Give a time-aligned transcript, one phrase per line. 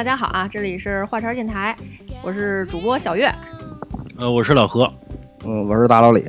[0.00, 1.76] 大家好啊，这里是话茬电台，
[2.22, 3.30] 我是主播小月。
[4.16, 4.90] 呃，我是老何，
[5.44, 6.24] 嗯，我是大老李，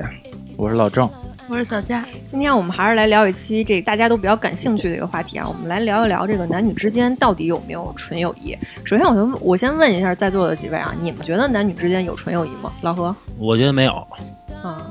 [0.58, 1.08] 我是老郑，
[1.48, 2.04] 我是小佳。
[2.26, 8.54] 今天我们还是来聊一期这大家都比较感兴趣的一个话题啊，我们来聊一聊这个男女之间到底有没有纯友谊。
[8.84, 12.70] 首先，我先我先问一下在座的几位啊，你们觉得男女之间有纯友谊吗？
[12.82, 14.06] 老何，我觉得没有，
[14.62, 14.86] 啊，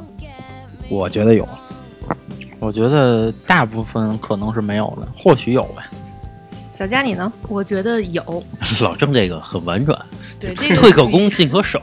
[0.90, 1.48] 我觉得有，
[2.60, 5.84] 我觉得大部分可能是没有的，或许有呗。
[6.82, 7.32] 小佳你呢？
[7.48, 8.44] 我觉得有，
[8.82, 9.96] 老郑这个很婉转，
[10.40, 11.80] 对这个退可攻，进可守，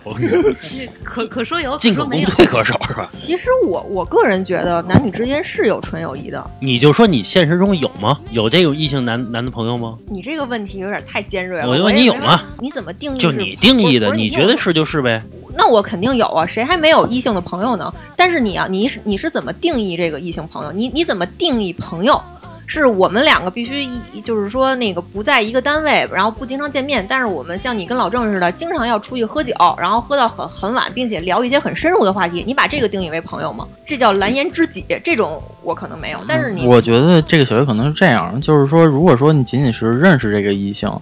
[1.05, 2.29] 可可说有，进可攻，说没有。
[2.31, 3.05] 退可守是吧？
[3.07, 6.45] 其实我我个人觉得男女之间是有纯友谊的。
[6.61, 8.19] 你就说你现实中有吗？
[8.33, 9.97] 有这种异性男男的朋友吗？
[10.11, 11.69] 你这个问题有点太尖锐了。
[11.69, 12.43] 我就我问你有吗？
[12.59, 13.19] 你怎么定义？
[13.19, 14.57] 就你定义的，你觉得？
[14.57, 15.23] 是就是呗？
[15.57, 17.95] 那我肯定有啊，谁还没有异性的朋友呢？
[18.17, 20.73] 但是你啊，你是你是怎么定义这个异性朋友？
[20.73, 22.21] 你你怎么定义朋友？
[22.69, 32.45] 是我们两个必须一，就是说那个不在一个单位，然后不经常见面，但是我们像你跟老郑似的，经常要出去喝酒，然后喝到很很晚，并且聊一些很深入的话题。
[32.47, 33.67] 你把这个定义为朋友吗？
[33.87, 36.19] 这叫蓝颜知己，这种我可能没有。
[36.29, 40.93] 但是你，我觉得这个小学可能是这样，就是说，如果说你仅仅是认识这个异性，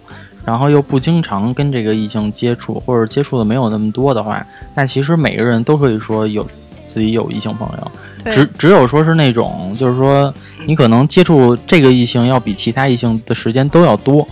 [0.44, 6.46] 然后又不经常跟这个异性接触，或者接触的没有那么多的话，那其实每个人都可以说有
[6.86, 7.90] 自己有异性朋友。
[8.32, 10.32] 对只只有说是那种，就是说
[10.66, 14.26] 你可能接触这个异性要比其他异性的时间都要多。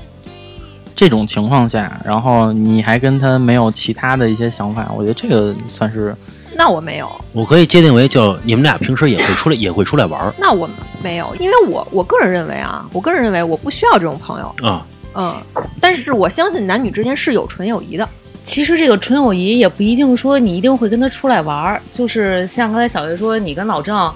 [0.96, 6.14] 这种情况下，然后你还跟他没有其他的一些想法，我觉得这个算是
[6.56, 10.70] 那我没有，我可以界定为就你们俩平时也会出来，也会出来玩儿那我
[11.02, 14.86] 没有，因为我我个人认为啊，我个人认为我不需要这种朋友，啊。
[15.16, 15.34] 嗯，
[15.80, 18.08] 但是我相信男女之间是有纯友谊的。
[18.44, 24.12] 其实这个纯友谊也不一定说你一定会跟他出来玩儿，就是像刚才小月说，你跟老郑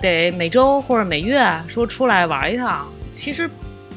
[0.00, 3.48] 得每周或者每月说出来玩一趟，其实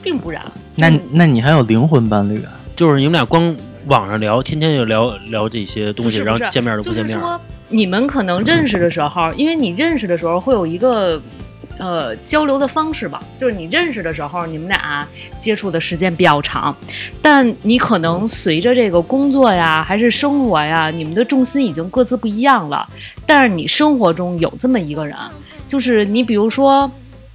[0.04, 0.42] 并不然。
[0.76, 2.52] 那嗯那你还有灵魂伴侣啊？
[2.76, 3.56] 就是你们俩光
[3.88, 7.14] 网上聊，天天就聊聊这些东西，是是然后见面都就不见面。
[7.16, 11.20] 就是说，你们可能认识的时候，因为你认识的时候会有一个
[11.80, 15.08] 呃交流的方式吧，就是你认识的时候，你们俩
[15.40, 16.76] 接触的时间比较长，
[17.20, 22.88] 但你可能随着这个工作呀，还是生活呀，你们的重心已经各自不一样了。
[23.26, 25.18] 但是你生活中有这么一个人，
[25.68, 26.92] 就是你比如说。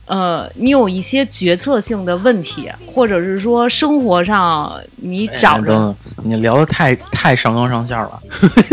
[0.06, 8.20] 呃，你有一些决策性的问题，或者是说生活上你找着你聊的太太上纲上线了。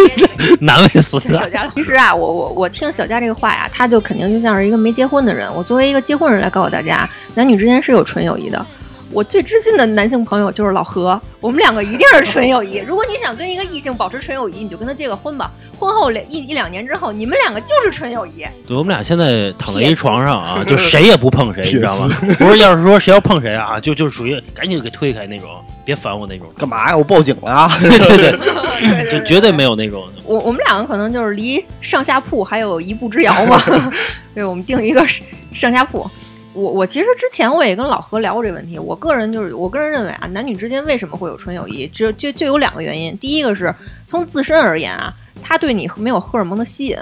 [0.59, 1.39] 难为死了。
[1.39, 5.47] 小佳，其实啊，我我我听小佳这个话呀，他就肯定就像是一个没结婚的人。
[5.55, 8.65] 我作为一个结婚人来告诉大家，男女之间是有纯友谊的。
[9.11, 12.77] 我最知心的男性朋友就是老何，我们两个一定是纯友谊。
[12.87, 15.51] 如果你想跟一个异性保持纯友谊，你就跟他结个婚吧。
[15.77, 18.45] 婚后两一一两年之后，你们两个就是纯友谊。
[18.67, 22.09] 对，我们俩现在躺在一床上啊，就谁也不碰谁，你知道吗？
[22.39, 25.49] 不是，要是说谁要碰谁啊，就就属于赶紧给推开那种，
[25.83, 26.47] 别烦我那种。
[26.57, 26.95] 干嘛呀？
[26.95, 27.77] 我报警了啊！
[27.81, 30.07] 对 对 对，对对就绝对没有那种。
[30.23, 33.61] 我我们两个可能就是离上下铺还有一步之遥嘛。
[34.33, 35.05] 对，我们定一个
[35.53, 36.09] 上下铺。
[36.53, 38.77] 我我其实之前我也跟老何聊过这个问题。
[38.77, 43.17] 我个人就是我个人认为啊，男女之间为什么会有纯友谊，就就就有两个原因。
[43.17, 43.73] 第一个是
[44.05, 46.97] 从自身而言啊，他对你没有荷尔蒙的吸引。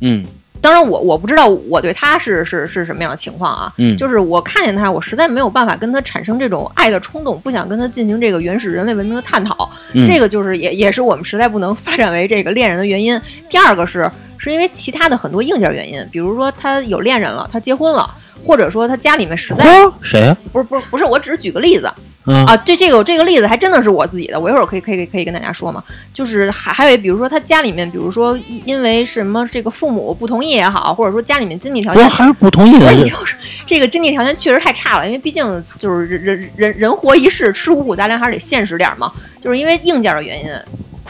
[0.00, 0.24] 嗯
[0.60, 9.70] 当然我我不知道我对他是是是什么样的情况啊，嗯，就是我看见他，我实在没有办法跟他产生这种爱的冲动，不想跟他进行这个原始人类文明的探讨。
[9.92, 13.20] 嗯这个就是也也是我们实在不能发展为这个恋人的原因。
[13.48, 18.08] 第二个是是因为其他的很多硬件原因，比如说他有恋人了，他结婚了，
[18.46, 19.64] 或者说他家里面实在
[20.00, 20.36] 谁呀？
[20.52, 21.92] 不是不是不是，我只是举个例子
[22.30, 25.82] 嗯啊，这这个这个例子还真的是我自己的，我一会儿可以可以可以跟大家说嘛。
[26.12, 32.96] 就是还还有比如说他家里面，比如说因因为什么这个父母不同意也好，或者说家里面经济条件我还是不同意的不是。
[33.02, 33.34] 你就是
[33.64, 39.10] 这个经济条件确实太差了，因为毕竟就是人人人人活一世，吃五谷杂粮还是得现实点儿嘛。
[39.40, 40.50] 就是因为硬件的原因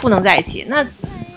[0.00, 0.87] 不能在一起，那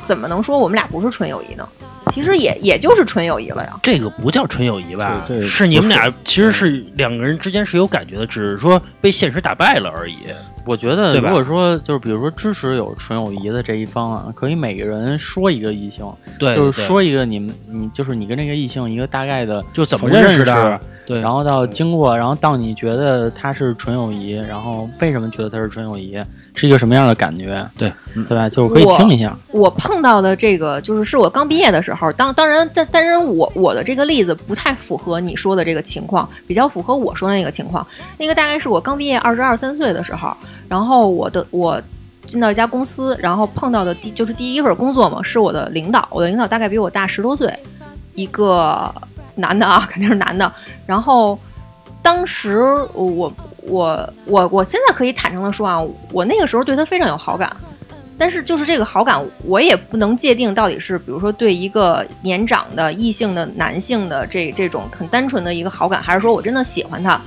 [0.02, 1.68] 怎么能说我们俩不是纯友谊呢？
[2.12, 3.80] 其实也也就是纯友谊了呀。
[3.82, 5.26] 这个不叫纯友谊吧？
[5.42, 10.18] 是你们俩其实是两个人之间是有感觉的，只是说被现实打败了而已。
[10.66, 16.06] 我觉得，如果说就是比如说支持有纯友谊的这一方啊，可以每个人说一个异性，
[16.38, 26.16] 对，就是说一个你们你就是你跟这个异性一个大概的就怎么认识的，对，然后到经过，然后到你觉得他是纯友谊，然后为什么觉得他是纯友谊，
[26.54, 27.66] 是一个什么样的感觉？
[27.78, 27.92] 对，
[28.28, 28.50] 对吧？
[28.50, 29.36] 就是可以听一下。
[29.52, 37.86] 我碰到的这个，就是是我刚毕业的时候，当当然，但但是我我的这个例子不太符合你说的这个情况，比较符合我说的那个情况。
[38.18, 40.36] 那个大概是我刚毕业二十二三岁的时候，
[40.68, 41.82] 然后我的我
[42.28, 47.52] 进到一家公司，然后碰到的第就是第一份工作嘛，是我的领导，我的领导大概比我大十多岁，
[48.14, 48.94] 一个
[49.36, 50.52] 男的啊，肯定是男的，
[50.86, 51.40] 然后。
[52.04, 52.64] 当时
[52.94, 53.32] 我
[53.62, 55.82] 我我我现在可以坦诚的说啊，
[56.12, 57.56] 我那个时候对他非常有好感，
[58.18, 67.20] 但是就是这个好感，我也不能界定到底是比如说对一个年长的异性的男性的这这种很单纯的一个好感，还是说我真的喜欢他。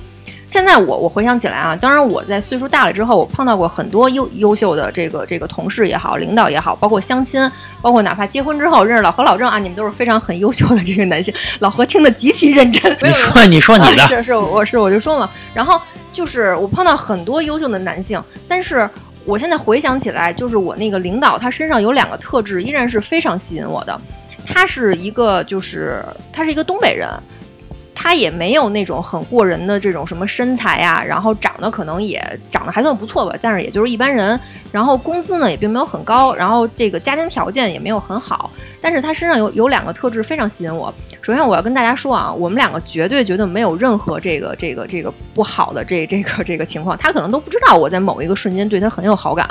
[0.46, 7.50] 现在我我回想起来啊，当然我在岁数大了之后，我碰到过很多优优秀的这个这个同事也好，领导也好，包括相亲，
[7.81, 11.32] 包括哪怕结婚之后认识老何、老郑啊，你们都是非常很优秀的这个男性。
[11.61, 15.29] 老何听得极其认真， 你说你说你的， 啊是是，我是我就说嘛。
[15.55, 15.81] 然后
[16.12, 18.88] 就是我碰到很多优秀的男性，但是
[19.25, 24.00] 我现在回想起来，就是我那个领导他身上有两个特质，依然是非常吸引我的。
[24.46, 27.08] 他是一个就是他是一个东北人。
[27.94, 32.20] 他也没有那种很过人的这种什么身材呀、然后长得可能也
[32.50, 34.38] 长得还算不错吧，但是也就是一般人。
[34.73, 38.50] 然后工资呢也并没有很高，然后这个家庭条件也没有很好，
[38.81, 40.93] 但是他身上有有两个特质非常吸引我。
[41.25, 49.49] 首先我要跟大家说啊，我们两个绝对绝对没有任何这个这个这个不好的这这个这个情况，他可能都不知道我在某一个瞬间对他很有好感，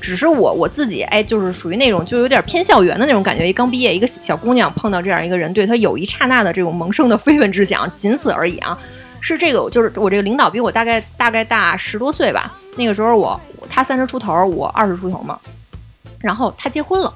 [0.00, 8.78] 只是我我自己哎，就是属于那种就有点偏校园的那种感觉，一刚毕业一个小姑娘碰到这样一个人，对她有一刹那的这种萌生的非分之想，仅此而已啊。
[9.20, 15.36] 是这个，就是我这个领导比我大概大概大十多岁吧，那个时候我他三十出头，我二十出头嘛，
[16.20, 17.12] 然后他结婚了。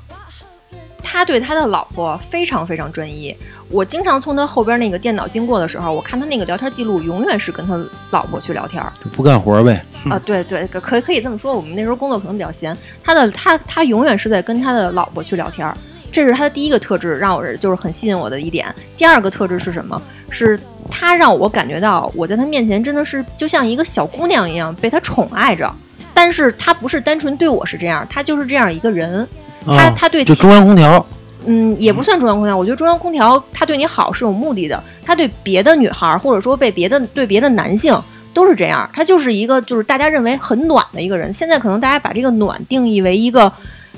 [1.03, 3.35] 他对他的老婆非常非常专一，
[3.69, 7.79] 我经常从他后边那个电脑经过的时候，我看他那个聊天记录，永远是跟他
[8.11, 9.85] 老婆去聊天儿就不干活呗。
[10.09, 11.53] 啊，对对，可可可以这么说。
[11.53, 15.77] 我们那时候工作可能比较闲，他的他他永远是在跟他的老婆去聊天儿，
[16.11, 18.75] 这是他的第一个特质，让我就是很吸引我的一点。
[18.97, 20.01] 第二个特质是什么？
[20.31, 20.59] 是
[20.91, 25.71] 他让我感觉到我在他面前真的是就像一个小姑娘一样被他宠爱着，
[26.15, 29.27] 但是他不是单纯对我是这样，他就是这样一个人。
[29.65, 31.05] 他啊他对就中央空调，
[31.47, 32.57] 嗯，也不算中央空调。
[32.57, 37.97] 我觉得中央空调他对你好是有目的的，他对别的女孩儿或者说被别的对别的男性
[38.33, 41.33] 都是这样，他就是一个就是大家认为很暖的一个人。
[41.33, 43.53] 现在可能大家把这个暖定义为一个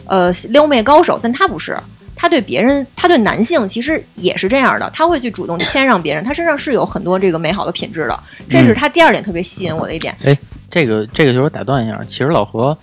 [0.06, 1.76] 呃撩妹高手，但他不是。
[2.14, 10.14] 他对别人，他对男性其实也是这样的，他会去主动谦让别人，他身上是有很多这个美好的品质的，这是他第二点特别吸引我的一点。
[10.70, 12.78] 这个这个就是打断一下，其实老何，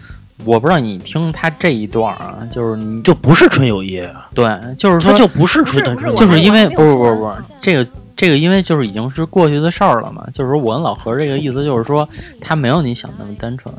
[0.45, 4.01] 我不知道你听他这一段啊，就是你就不是纯友谊，
[4.33, 4.47] 对，
[4.77, 10.25] 就是说他就不是纯单纯就是因为不是不是不是这个这个，因为就是已经是过去的事儿了嘛。
[10.33, 12.07] 就是说我跟老何这个意思，就是说
[12.39, 13.74] 他没有你想那么单纯，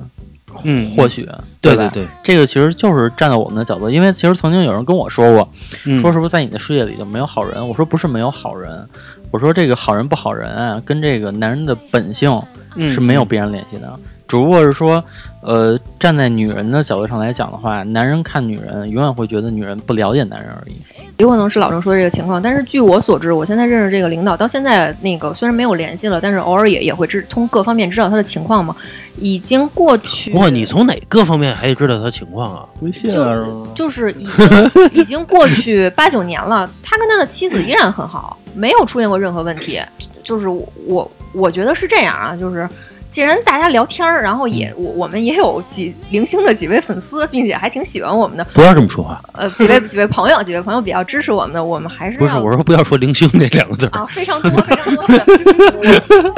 [0.65, 5.49] 嗯，或许吧对对对，这个其实就是站在我们的角度，因为其实曾经有人跟我说过，
[5.87, 7.67] 嗯说是不是在你的世界里就没有好人？
[7.67, 8.87] 我说不是没有好人，
[9.31, 12.31] 我说这个好人不好人啊，跟这个男人的本性
[12.77, 13.99] 嗯是没有必然联系的。
[14.31, 15.03] 只不过是说，
[15.41, 20.77] 呃，站在女人的角度上来讲的话，男人看女人永远会觉得女人不了解男人而已。
[21.19, 28.77] 有可能是老郑说的这个情况，但是据我所知，我现在认识这个领导，到现在那个虽然没有联系了，但是偶尔也也会知从各方面知道他的情况嘛。
[29.17, 32.65] 已经过去，哇，你从哪个方面还知道他情况啊？
[32.83, 33.73] 微信就啊是？
[33.75, 39.81] 就是已经已经过去八九年了，他跟他的妻子依然很好，没有出现过任何问题。
[40.23, 42.69] 就是我我我觉得是这样啊，就是。
[43.11, 55.25] 既然大家聊天儿，然后也我我们也有几零星的几位粉丝，并且还挺喜欢我们的，不要这么说话，呃，几位几位朋友，几位朋友比较支持我们的，我们还是不是要我说不要说零星那两个字，啊，非常多非常多的。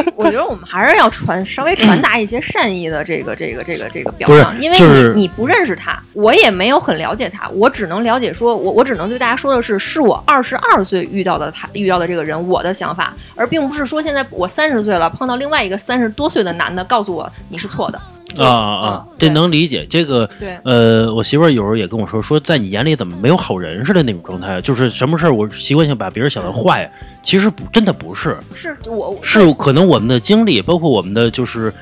[0.16, 17.99] 我我觉得我们还是要传稍微传达一些善意的这个这个这个这个表扬，因为就是你你不认识他，我也没有很了解他，我只能了解说，我我只能对大家说的是，是我二十二岁遇到的他遇到的这个人，我的想法，而并不是说现在我三十岁了碰到另外一个三十多岁的男的告诉我你是错的
[18.42, 19.85] 啊啊，这能理解。
[19.90, 20.57] 这个对。
[20.64, 26.90] 呃，我媳妇儿有时候也跟我说，说在你眼里怎么没有好人似的那种状态，就是什么事儿我习惯性把别人想的坏，
[27.23, 31.73] 其实不真的不是，是我是可能我们的经历，包括我们的就是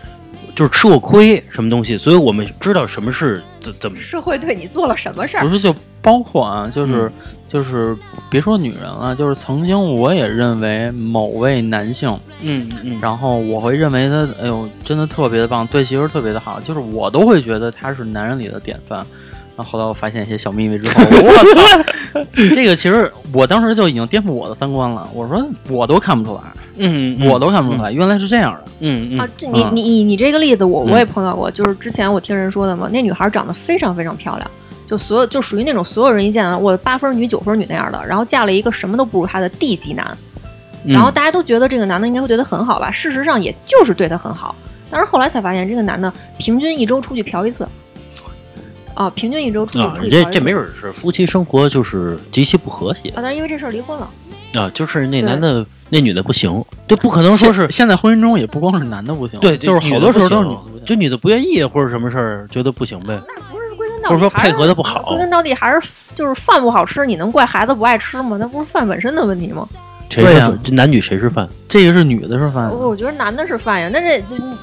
[0.61, 5.49] 就是吃过亏什么东西，所以我们知道什么是怎怎么社会对你做了什么事儿不？
[5.49, 7.12] 是，就包括啊，就是、嗯
[7.49, 7.97] 就是
[8.29, 19.05] 别说女人了，就是曾经我也认为某位男性，嗯嗯然后我会认为他，哎呦，真的特别的棒，对媳妇儿特别的好，就是我都会觉得他是男人里的典范。
[19.61, 21.35] 然后后来我发现一些小秘密之后，我
[22.14, 25.07] 操， 这个其实我当时就已经颠覆我的三观了。
[25.12, 26.40] 我说我都看不出来，
[26.79, 28.64] 嗯，我都看不出来，原来是这样的。
[28.81, 34.50] 嗯嗯啊，这你啊你你你这个例子我嗯我也碰到过，就是之前我听人说的嘛，那女孩长得非常非常漂亮，
[34.88, 40.17] 就所有就属于那种所有人一见啊，我八分女九分女那样的，然后嫁了一个什么都不如她的地级男，
[40.87, 44.55] 嗯，然后大家都觉得这个男的应该会对她很好吧，事实上也就是对她很好，
[44.90, 47.69] 但是后来才发现这个男的平均一周出去嫖一次，
[48.94, 54.11] 啊，平均一周出去啊这这没准儿是夫妻生活就是极其不和谐啊，但是因为这事儿离婚了，
[54.54, 63.20] 啊，就是那男的那女的不行，这不可能说是现现在婚姻中也不光是男的不行，对，就是好多时候都是女的不行就女的不愿意或者什么事儿，觉得不行呗。
[63.26, 68.37] 那不是归根到或者说底还是配合的不好归根到底还是就是饭不好吃，你能怪孩子不爱吃吗？
[68.38, 69.68] 那不是饭本身的问题吗？
[70.11, 71.49] 谁对呀是饭这男女谁是饭？
[71.69, 74.23] 这个是女的是饭，我我觉得男的是饭呀，那这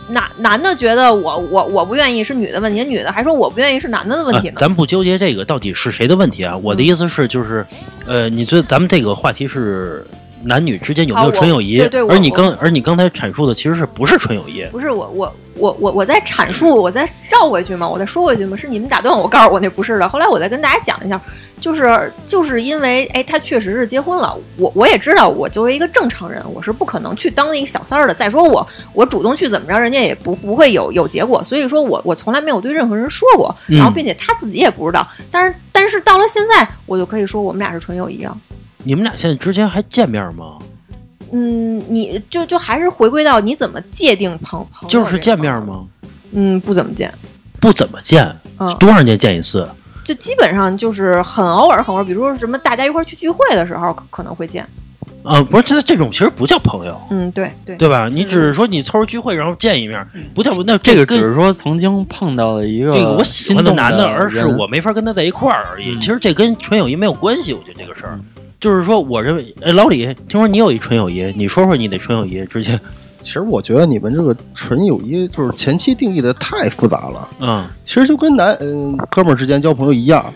[0.10, 4.56] 男男的觉得我我我不愿意是女的问题，女的还说我不愿意是男的的问题呢。
[4.58, 6.58] 啊咱不纠结这个到底是谁的问题啊。
[6.58, 7.66] 我的意思是，就是，
[8.06, 10.06] 呃，你最咱们这个话题是
[10.44, 11.78] 男女之间有没有好我纯友谊？
[11.78, 14.66] 对对我而你刚而你刚才阐述的其实是不是纯友谊？
[14.72, 20.10] 不是我我我我我在阐述，我再绕回去嘛，我再说回去嘛，是你们打断我，告诉我那不是的。
[20.10, 21.20] 后来我再跟大家讲一下，
[21.60, 28.14] 就是就是因为哎，他确实是结婚了，我我也知道，我作为一个正常人，我是不可能去当一个小三儿的。
[28.14, 35.08] 再说我我主动去怎么着，人家也不不会有有结果，所以说我我从来没有对任何人说过，然后并且他自己也不知道。
[35.32, 38.36] 但是但是到了现在，我就可以说我们俩是纯友谊啊。
[38.84, 40.58] 你们俩现在之间还见面吗？
[41.32, 45.54] 嗯，你就就还是回归到你怎么界定朋朋友，就是见面？
[45.64, 45.86] 吗？
[46.32, 47.14] 嗯，不怎么见。
[47.60, 48.24] 不怎么见，
[48.60, 49.68] 嗯，多长时间见一次？
[50.08, 54.66] 就基本上就是很偶尔很偶尔，比如说什么大家一块儿去聚会的时候可可能会见。
[55.22, 58.08] 啊，不是，这这种其实不叫朋友，嗯，对对对吧？
[58.10, 65.92] 你只是说你凑着聚会然后见一面，不叫那这个跟只是说曾经碰到了一个这个我喜欢的男的而是我没法跟他在一块儿而已。
[65.94, 68.24] 嗯其实这跟纯友谊没有关系，我觉得这个事儿嗯，
[68.62, 72.80] 就是说，我认为，哎，老李，听说你有一纯友谊，你说说你的纯友谊之间，
[73.28, 77.28] 其实我觉得你们这个纯友谊就是前期定义的太复杂了。
[77.42, 80.34] 嗯其实就跟男嗯、哥们儿之间交朋友一样，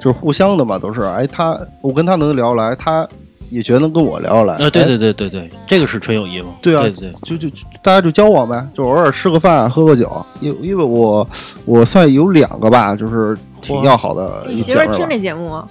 [0.00, 3.06] 就是互相的嘛，都是哎他我跟他能聊得来，他
[3.50, 4.54] 也觉得能跟我聊得来。
[4.56, 6.48] 呃，对哎对对对对，这个是纯友谊吗？
[6.60, 10.10] 对啊对对，就就就大家就交往呗，就偶尔吃个饭，喝个酒。
[10.40, 11.24] 因因为我
[11.64, 14.56] 我算有两个吧，就是挺要好的你。
[14.56, 15.68] 媳妇儿听这节目吗？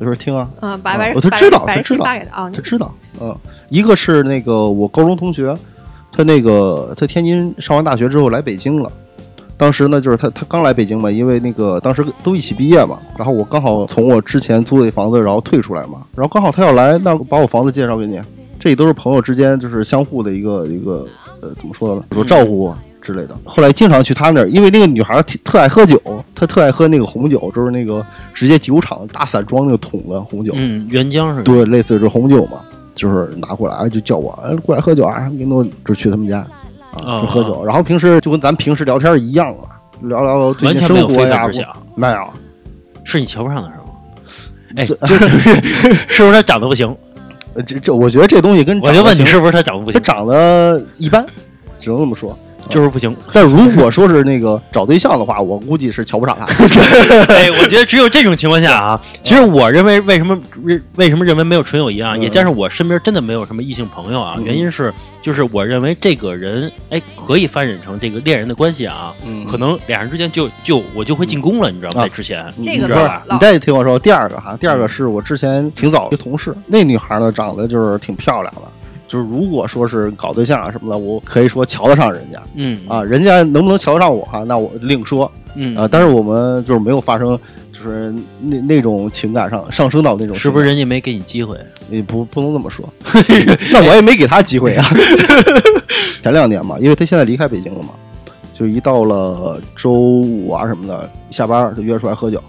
[0.00, 2.50] 我说听啊，嗯，把啊把这把我都知道他知道期发给他啊。
[2.52, 3.36] 他知道，嗯，
[3.68, 5.54] 一个是那个我高中同学，
[6.12, 8.90] 他那个他天津上完大学之后来北京了。
[9.56, 18.18] 当时呢，就是他他刚来北京嘛，因为那个当时都一起毕业嘛，然后我刚好从我之前租的房子，然后退出来嘛，然后刚好他要来，那把我房子介绍给你，
[18.58, 21.06] 这都是朋友之间就是相互的一个一个
[21.42, 23.36] 呃怎么说呢，说照顾之类的。
[23.44, 26.00] 后来经常去他那儿，因为那个女孩儿挺特爱喝酒，
[26.34, 28.02] 她特爱喝那个红酒，就是那个
[28.32, 31.42] 直接酒厂大散装那个桶的红酒，嗯，原浆是吧？
[31.44, 32.60] 对，类似于这红酒嘛，
[32.94, 36.38] 就是拿过来就叫我哎过来喝酒啊，给弄就去他们家
[36.92, 41.48] 啊啊就喝酒，然后平时就跟咱平时聊天一样啊，聊聊最近生活呀
[41.94, 42.28] 没有，
[43.04, 43.84] 是你瞧不上他是吗？
[44.76, 45.24] 哎，就是
[46.08, 46.94] 是不是他长得不行？
[47.54, 50.12] 呃这这我觉得这东西跟我就问你是不是他长得不行他？
[50.14, 51.26] 长得一般，
[51.80, 52.38] 只能这么说。
[52.68, 53.14] 就是不行。
[53.32, 56.44] 但如果 说是那个找对象的话，我估计是瞧不上他。
[57.34, 60.38] 哎，我觉得只有这种情况下啊，其实我认为为什么
[60.96, 72.08] 为什么认为没有纯友谊啊，嗯也加上我身边真的没有什么异性朋友啊，嗯原因是就是我认为这个人哎可以发展成这个恋人的关系啊，嗯可能俩人之间就就我就会进攻了，你知道吗？
[72.08, 78.62] 之前这个不是你再听我说，第二个哈，第二个是我之前挺早一个同事，那女孩呢长得就是挺漂亮的，
[79.10, 85.88] 就是如果说是搞对象啊什么的，我可以说瞧得上人家嗯啊，人家能不能瞧得上我哈，那我另说嗯啊。
[85.90, 87.36] 但是我们就是没有发生，
[87.72, 90.66] 就是那那种情感上上升到那种，是不是？
[90.66, 91.58] 人家没给你机会？
[91.90, 92.88] 也不不能这么说，
[93.72, 94.84] 那我也没给他机会啊。
[96.22, 97.88] 前两年嘛，因为他现在离开北京了嘛，
[98.54, 102.40] 就一到了周五啊什么的，下班就约出来喝酒。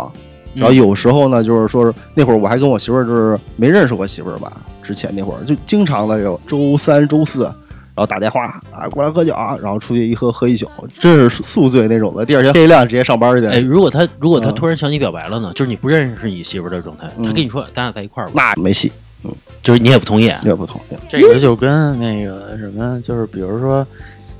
[0.53, 4.51] 然后有时候呢，就是说是那会儿我还跟我媳妇儿就是没认识过媳妇儿吧，
[4.83, 10.67] 之前那会儿就经常的有周三、周四，然后打电话啊过来喝酒啊，然后出去一喝喝一宿，
[10.99, 12.25] 真是宿醉那种的。
[12.25, 15.51] 第二天天一 亮直接上班去，哎，如果他如果他嗯突然向你表白了呢？
[15.55, 18.91] 就是你不认识你媳妇儿的状态，他嗯跟你说咱俩在一块儿吧，那没戏，
[19.23, 19.31] 嗯
[19.63, 20.31] 就是你也不同意。
[20.43, 20.95] 也不同意。
[21.09, 23.85] 这个就跟那个什么，就是比如说，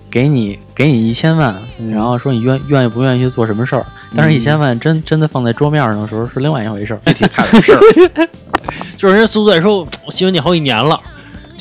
[0.09, 1.55] 给你给你一千万，
[1.89, 6.99] 然后说你愿愿意不愿意去做什么事儿，但是一千万真真的放在桌面上的时候是另外一回事儿。
[7.05, 7.79] 具体看的事儿，
[8.97, 10.99] 就是人家宿醉说，我喜欢你好几年了，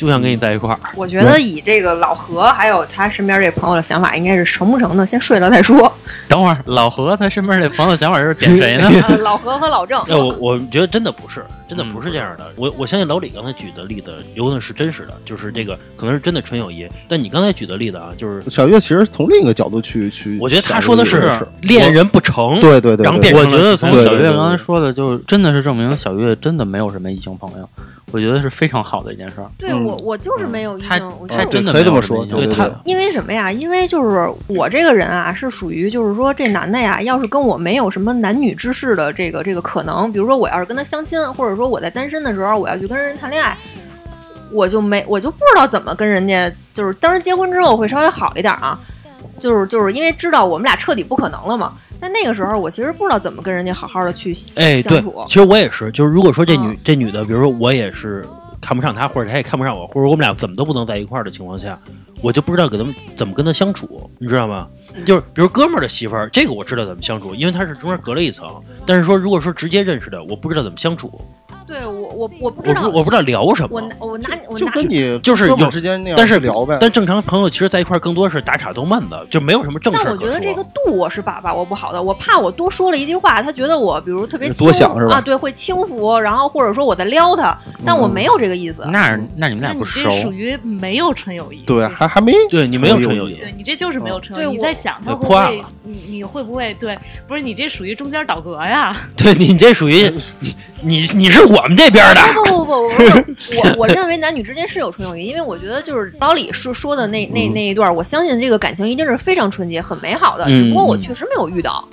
[0.00, 0.80] 就想跟你在一块儿。
[0.96, 5.92] 我觉得以这个老何还有他身边这朋友的想法，应该是成不成的，先睡了再说。
[6.26, 8.88] 等会儿老何他身边这朋友想法是点谁呢？
[9.08, 12.52] 呃 老何和老郑，哎，我我觉得真的不是，真的嗯不是这样的。
[12.56, 16.88] 我我相信老李刚才举的例子有可能是真实的，就是这个可能是真的纯友谊。
[17.08, 27.68] 但你刚才举的例子啊，就是小月其实从另一个角度去去，我觉得他说的是是恋人不成，对对对，然后我觉得从小月刚才说的，就真的是证明小月真的没有什么异性朋友，
[28.12, 29.44] 我觉得是非常好的一件事儿。
[29.44, 33.50] 嗯对我我就是没有异他性，我就他是真的没有可以这么说，对对他因为什么呀？
[33.50, 43.56] 因为就是我这个人啊，是属于就是说这男的呀，要是跟我没有什么男女之事的这个这个可能，比如说我要是跟他相亲，或者说我在单身的时候，我要去跟人谈恋爱，
[44.50, 48.78] 我就没我就不知道怎么跟人家，就是当然结婚之后会稍微好一点啊，
[49.40, 51.72] 就是就是因为知道我们俩彻底不可能了嘛。
[51.98, 55.24] 在那个时候，我其实不知道怎么跟人家好好的去哎，对相处，。
[55.26, 58.24] 其实我也是，就是如果说这女、嗯这女的，比如说我也是
[58.60, 61.78] 看不上她，或者她也看不上我，或者我们俩怎么都不能在一块儿的情况下，
[62.22, 64.66] 我就不知道跟他们怎么跟她相处，你知道吗？
[65.04, 68.48] 就是比如哥们儿的媳妇儿，这个我知道怎么相处，因为她是中间隔了一层。
[68.86, 71.20] 但是说如果说直接认识的，我不知道怎么相处，
[71.66, 73.94] 对我我我不知道，不我不知道聊什么我拿。
[73.98, 76.78] 我拿我拿就跟你就是有之间那样但是聊呗。
[76.80, 80.04] 但正常朋友其实在一块儿更多是打岔逗闷的，就没有什么正事儿。
[80.04, 88.84] 但我觉得这个度我是把把握不好的，我怕我多说了一句话，他觉得我比如特别轻多想是吧啊，对，会轻浮，然后或者说我在撩他，但我没有这个意思。
[88.90, 91.62] 那那你们俩不熟这，属于没有纯友谊。
[91.66, 94.44] 对，还还没对你没有纯友谊，对你这就是没有纯友谊。
[94.44, 96.98] 对我你在想他对会你你会不会对？
[97.28, 98.94] 不是你这属于中间倒戈呀？
[99.16, 111.86] 对你这属于你你你是我们这边的，不不不不不，我我认为男女之间是有纯友谊，因为我觉得就是老李说说的那那那一段，我相信这个感情一定是非常纯洁、很美好的，嗯只不过我嗯确实没有遇到，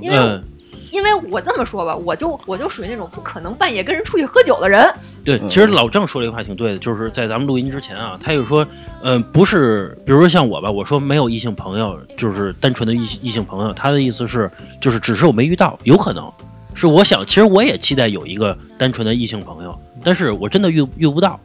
[0.00, 0.42] 因为嗯，
[0.90, 4.92] 因为我这么说吧，我就我就属于那种不可能半夜跟人出去喝酒的人，
[5.24, 8.66] 对，嗯其实老郑说这个话挺对的，就是在咱们录音之前啊，他就说，
[9.02, 14.50] 嗯、不是，比如说像我吧，我说没有异性朋友，就是单纯的异性异性朋友，他的意思是，
[14.80, 16.30] 就是只是我没遇到，有可能
[16.80, 21.38] 是我想，其实我也期待有一个单纯的异性朋友，但是我真的遇遇不到，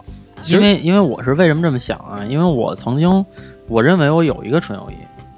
[0.46, 2.24] 因为因为我是为什么这么想啊？
[2.30, 3.26] 因为我曾经
[3.68, 4.96] 我认为我有一个纯友谊，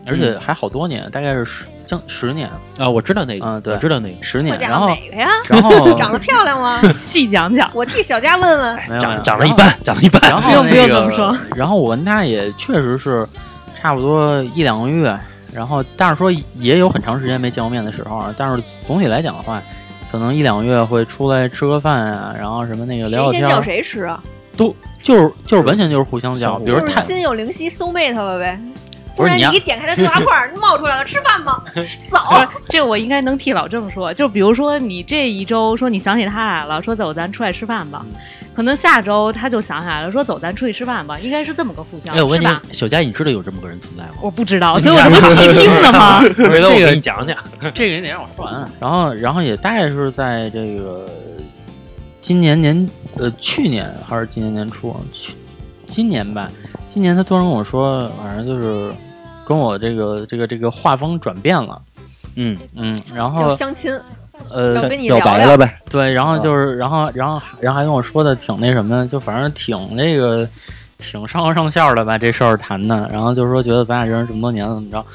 [0.07, 5.29] 而且还好多年，大概是十将十年啊，我知道那个，嗯对我知道那个，十年，然后哪个呀？
[5.49, 6.81] 然后 长得漂亮吗？
[6.93, 7.69] 细讲讲。
[7.73, 8.79] 我替小佳问问。
[8.99, 11.35] 长长得一般， 长得一般，然后不用不用这么说。
[11.55, 13.25] 然后我跟他也确实是
[13.79, 15.17] 差不多一两个月，
[15.53, 18.35] 然后但是说也有很长时间没见过面的时候啊。
[18.37, 19.61] 但是总体来讲的话，
[20.11, 24.23] 可能一两个月会出来吃个饭啊，然后什么那个聊聊天谁先叫，谁吃啊？
[24.55, 28.59] 都就是就是完全就是互相叫，就是比如他心有灵犀，soul mate 了呗。
[29.23, 31.61] 然不是你一点开他对话框，冒出来了，吃饭吗？
[32.11, 32.19] 走。
[32.69, 34.13] 这我应该能替老郑说。
[34.13, 38.05] 就比如说，你这一周说你想起他来了，说走，咱出来吃饭吧。
[38.55, 41.19] 可能下周他就想起来了，说走，咱出去吃饭吧。
[41.19, 44.13] 应该是这么个互相，哎，我问你？，小佳，你知道有这么个人存在吗？
[44.21, 46.19] 我不知道，所以我这不细听的吗？
[46.49, 47.37] 回头我给你讲讲。
[47.73, 48.69] 这个你得让我说完啊。
[48.79, 51.05] 然后，然后也大概是在这个
[52.19, 55.33] 今年年呃去年还是今年年初，去
[55.85, 56.49] 今年吧，
[56.87, 58.91] 今年他突然跟我说，反正就是
[59.47, 61.81] 跟我这个这个这个画风转变了，
[62.35, 65.33] 嗯，嗯，然后相亲，要呃跟你表聊聊。
[65.33, 70.47] 白了呗，对，然后就是然后然后然后还跟我说的挺那什么，就反正挺那个。
[70.99, 75.05] 挺上纲上线的吧，这事儿谈的，然后就是说觉得咱俩认识这么多年了，怎么着？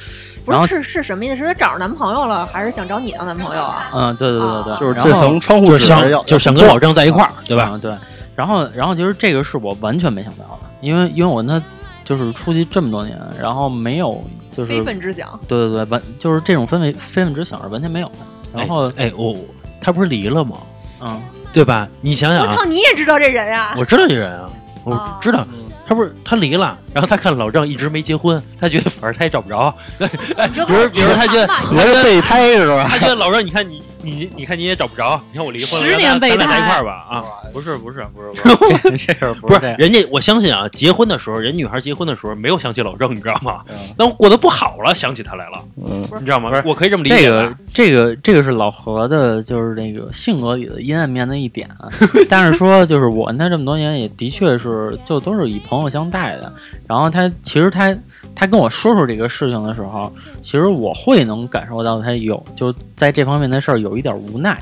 [0.47, 1.37] 然后不是是是什么意思？
[1.39, 3.91] 是他找着男朋友了，还是想找你当男朋友啊？
[3.93, 7.69] 嗯，对对对对，就是这层窗户就想就是想跟老郑在一块儿，对吧？
[7.73, 7.93] 嗯，对。
[8.37, 11.61] 然后，然后其实这个是我完全没想到的，因为因为我跟他
[12.05, 14.23] 就是出去这么多年，然后没有
[14.57, 15.39] 就是非分之想。
[15.49, 18.15] 对对对，完就是这种氛围非分之想是完全没有的。
[18.55, 19.37] 然后，哎，哎我
[19.81, 20.57] 他不是离了吗？
[21.01, 21.21] 嗯，
[21.53, 21.89] 对吧？
[22.01, 23.75] 你想想啊我操，，你也知道这人呀？
[23.79, 24.51] 我知道这人啊，
[24.85, 25.47] 我啊知道。
[25.85, 29.75] 他不是他离了，然后他看老郑一直没结婚，他觉得反正他也找不着。
[29.99, 32.87] 比如比如他觉得合着备胎是吧？
[32.89, 37.25] 他觉得老郑，你看你你你看你也找不着，你看我离婚了，十年备胎咱俩在一块儿吧啊。
[37.53, 39.75] 不是不是不是不是，这 这事儿不不是。
[39.79, 43.77] 人家，我相信啊，结婚的时候，人女孩结婚的时候没有想起老郑，你知道吗嗯？
[43.97, 46.51] 但我过得不好了，想起他来了，嗯，你知道吗？
[46.65, 51.91] 我可以这么理解这个这个这个是老何的，就是那个性格里的阴暗面的一点啊。
[52.31, 56.51] 但是说，就是我跟他这么多年，也的确是就都是以朋友相待的。
[56.89, 57.95] 然后他其实他
[58.35, 64.59] 他跟我说说这个事情的时候，其实我会能感受到他有就在这方面的事儿有一点无奈。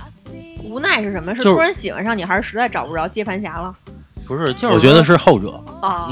[0.64, 1.35] 无奈是什么？
[1.35, 3.75] 是突然喜欢上你，还是实在找不着接盘侠了？
[4.27, 5.61] 不是，就是我觉得是后者。
[5.83, 6.09] 啊，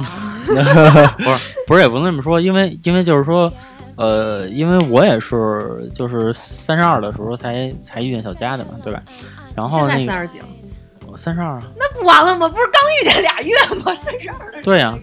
[1.18, 3.52] 不是不是也不能这么说，因为因为就是说，
[3.96, 9.00] 呃，因为我也是就是三十二的时候才才遇见小佳的嘛，对吧？
[9.54, 10.46] 然后现在那个三十几了，
[11.16, 12.48] 三十二啊，那不完了吗？
[12.48, 13.94] 不是刚遇见俩月吗？
[13.94, 14.98] 三十二的对呀、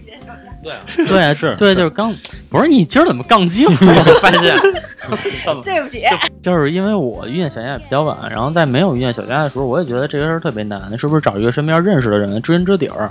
[0.62, 2.14] 对啊，对啊，是对，就是刚
[2.48, 3.66] 不是你今儿怎么杠精？
[3.70, 4.56] 我发现
[5.62, 6.02] 对不起，
[6.42, 13.10] 就是因为我遇见小佳比较晚，然后在没有遇见小佳的时候，我也觉得这个事儿特别难，是不是找一个身边认识的人知根知底儿？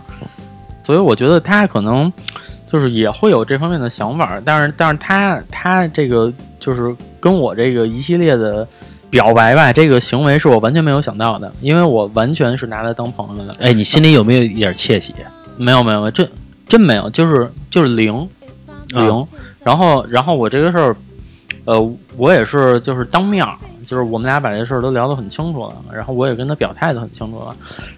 [0.84, 2.12] 所以我觉得他可能
[2.68, 8.68] 就是也会有这方面的想法，但是但是他他这个就是跟我这个一系列的
[9.10, 13.56] 表白吧，这个行为是我完全没有想到的，因为我完全是拿他当朋友的。
[13.60, 15.16] 哎，你心里有没有一点窃喜？
[15.58, 16.28] 没有没有，没有，
[16.68, 18.28] 真真没有，就是就是零
[18.90, 19.26] 零。
[19.64, 20.96] 然后然后我这个事儿，
[21.66, 27.56] 呃，我也是就是当面儿就是我们俩把这事儿都聊得很清楚了，然后我也跟他表态的很清楚了，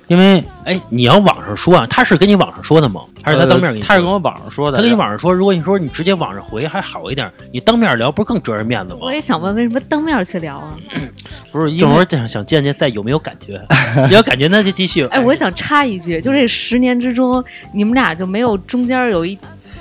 [0.08, 3.02] 因为哎，你要网上说啊，他是跟你网上说的吗？
[3.24, 3.82] 还是他当面跟你？
[3.82, 9.14] 呃他是跟我网上说的，他跟你网上说，如果你说你直接网上回还好一点，你当面聊不是更折人面子吗我？
[9.14, 10.76] 也想问，为什么当面去聊啊？
[11.52, 13.60] 不是一会儿想想见见再有没有感觉，
[14.12, 15.06] 有感觉那就继续。
[15.08, 19.38] 哎，我想插一句，就这十年之中，你们俩就没有中间有一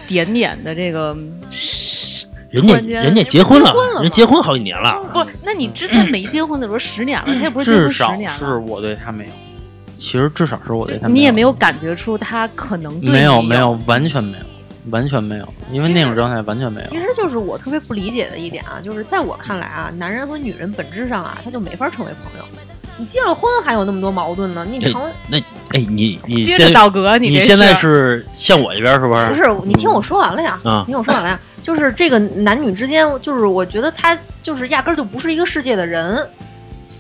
[0.06, 1.16] 点点的这个？
[2.56, 5.00] 人家人家结婚了人结婚好几年了。
[5.12, 9.30] 不是，那你之前没结婚的时候十年了，他也不是结婚至少十年是，我对他没有，
[9.98, 14.44] 其实至少是我对他你也没有有感觉出他可能对没有没有完全没有
[14.90, 16.96] 完全没有，因为那种状态完全没有其。
[16.98, 22.44] 实就是我特别不理解的一点啊，就是在我看来啊，男人和女人本质上啊，他就没法成为朋友。
[22.98, 25.38] 你结了婚还有那么多矛盾呢，你成为那
[25.72, 29.28] 哎，你你接着倒戈，这你现在是向我这边是不是？
[29.28, 29.66] 不是？
[29.66, 36.24] 你听我说完了呀，啊你听我说完了呀，就是这个男女之间，就是我觉得他就是压根儿就不是一个世界的人，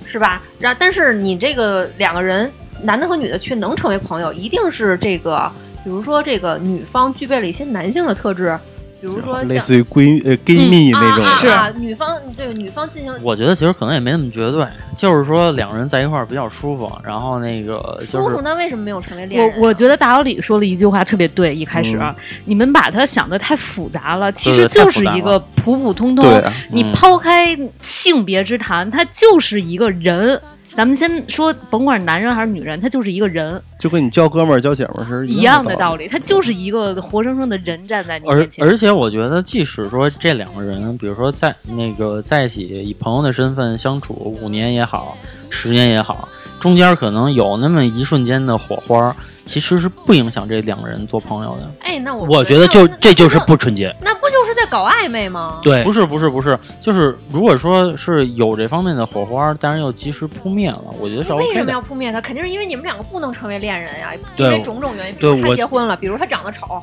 [0.04, 0.42] 是吧？
[0.58, 2.50] 然但是你这个两个人，
[2.82, 5.48] 男的和女的却能成为朋友，一定是这个，
[5.84, 8.58] 比如说这个女方具备了一些男性的特质，
[9.00, 19.56] 比如说类似于闺呃闺蜜那种是，啊啊女方对女方进行我觉得其实可能也没那么绝对，就是说两个人在一块儿比较舒服，然后那个就是舒服，那为什么没有成为恋人啊？
[19.60, 26.24] 我我觉得大老李说了一句话特别对，一开始、嗯你们把它想的太复杂了，其实就是一个普普通通。
[26.24, 30.40] 对啊，你嗯抛开性别之谈，他就是一个人。
[30.76, 38.62] 咱们先说，甭管男人还是女人，他就是一个人，就跟你交哥们儿交姐们儿是一样的道理，他就是一个活生生的人站在你而面前。
[38.62, 44.12] 而且我觉得，即使说这两个人，比如说在那个在一起以朋友的身份相处
[44.42, 45.16] 五年也好，
[45.48, 46.28] 十年也好，
[46.60, 51.70] 中间可能有那么一瞬间的火花，其实是不影响这两个人做朋友的。
[51.80, 53.94] 哎，那我我觉得就这就是不纯洁。
[54.02, 55.58] 那不就是在搞暧昧吗？
[55.62, 61.80] 对不，是不是不是，就是如果说是有这方面的火花，但是又及时扑灭了，我觉得是为什么要。
[61.80, 62.20] 扑灭他？
[62.20, 65.14] 肯定是因为你们两个不能成为恋人呀，因为种种原因。
[65.14, 66.82] 比如他结婚了，比如他长得丑，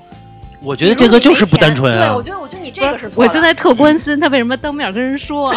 [0.62, 2.23] 我觉得这个就是不单纯对，啊我。
[2.23, 3.28] 觉得我觉得你这个是错我。
[3.28, 5.54] 现在特关心他为什么当面跟人说，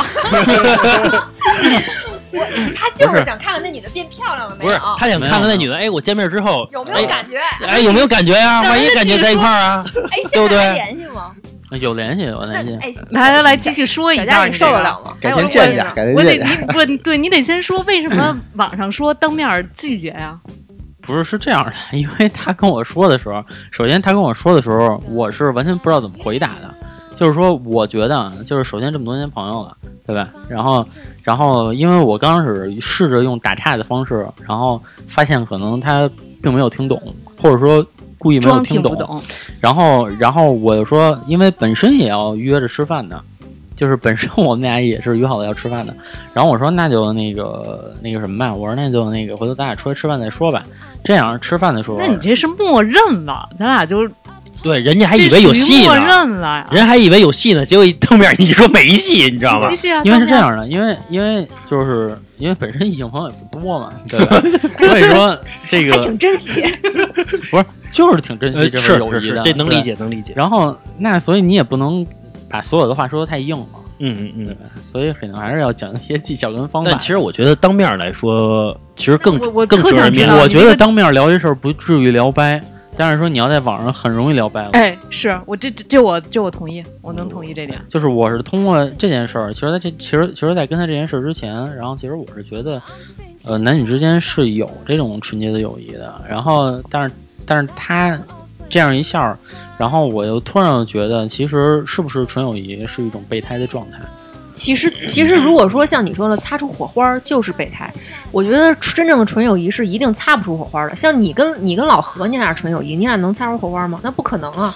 [2.77, 7.39] 他就是想看看那女的变漂亮了没有不是，，他想看看那女的，哎，我见面之后有没有哎感觉？
[7.67, 8.62] 哎，有没有感觉呀？
[8.62, 9.85] 万一感觉在一块儿啊？
[10.11, 11.33] 哎，对不对现在还联系吗？
[11.81, 14.81] 有联系有那联系，哎，来来来，继续说一下你受得。
[14.81, 15.12] 了吗？
[15.21, 16.61] 改天见一下，改天我得见一下。
[16.61, 20.39] 你不对，你得先说为什么网上说当面拒绝呀？
[21.03, 26.75] 不是是这样的，因为他跟我说的时候，首先他跟我说的时候，我是完全不知道怎么回答的。
[27.16, 29.76] 就是说，我觉得啊就是首先这么多年朋友了，
[30.07, 30.29] 对吧？
[30.48, 30.87] 然后，
[31.22, 36.09] 然后因为我刚开始试着用打岔的方式，然后发现可能他
[36.42, 37.02] 并没有听懂，
[37.40, 37.85] 或者说
[38.18, 38.92] 故意没有听懂。
[38.94, 39.22] 听不懂，
[39.61, 43.18] 然后，然后我就说，因为本身也要约着吃饭的，
[43.74, 45.96] 就是本身我们俩也是约好了要吃饭的。
[46.35, 50.62] 然后我说，那就那个那个什么吧，我说那就那个回头咱俩出来吃饭再说吧。
[51.02, 54.07] 这样吃饭的时候，那你这是默认了，咱俩就
[54.66, 56.66] 对，人家还以为有戏呢。
[56.72, 59.68] 人还以为有戏呢，结果一当面你说没戏，你知道吗
[60.05, 64.42] 因为是这，样的，因为因为就是因为本身异性朋友也不多嘛，对吧？
[64.85, 66.64] 所以说这个挺珍惜。
[67.50, 69.81] 不是就是挺珍惜呃，这是是是份友谊的，，这能理。
[69.83, 70.33] 解，能理解。
[70.35, 72.05] 然后那所以你也不能
[72.50, 73.66] 把所有的话说的太硬了，
[74.00, 74.57] 嗯嗯嗯。
[74.90, 76.90] 所以可能还是要讲一些技巧跟方法。
[76.90, 80.35] 但其实我觉得当面来说，其实更我我更特折人面子。
[80.35, 82.61] 想知道你那个我觉得当面聊这事儿不至于聊掰，
[82.96, 84.70] 但是说你要在网上很容易聊掰了。
[84.72, 87.80] 哎，是我这这这我这我同意，我能同意这点。
[87.88, 92.80] 就是我是通过这件事儿，其实在这其实其实，在跟他这件事儿之前，然后其实我是觉得，
[93.44, 96.20] 呃，男女之间是有这种纯洁的友谊的。
[96.28, 98.18] 然后，但是但是他
[98.68, 99.38] 这样一下儿，
[99.78, 103.98] 然后我又突然觉得，其实是不是纯友谊是一种备胎的状态？
[104.57, 107.92] 其实，其实如果说像你说的擦出火花儿就是备胎，
[108.33, 110.97] 我觉得真正的纯友谊是一定擦不出火花的。
[110.97, 114.01] 像你跟你跟老何，你俩纯友谊，你俩能擦出火花吗？
[114.03, 114.75] 那不可能啊！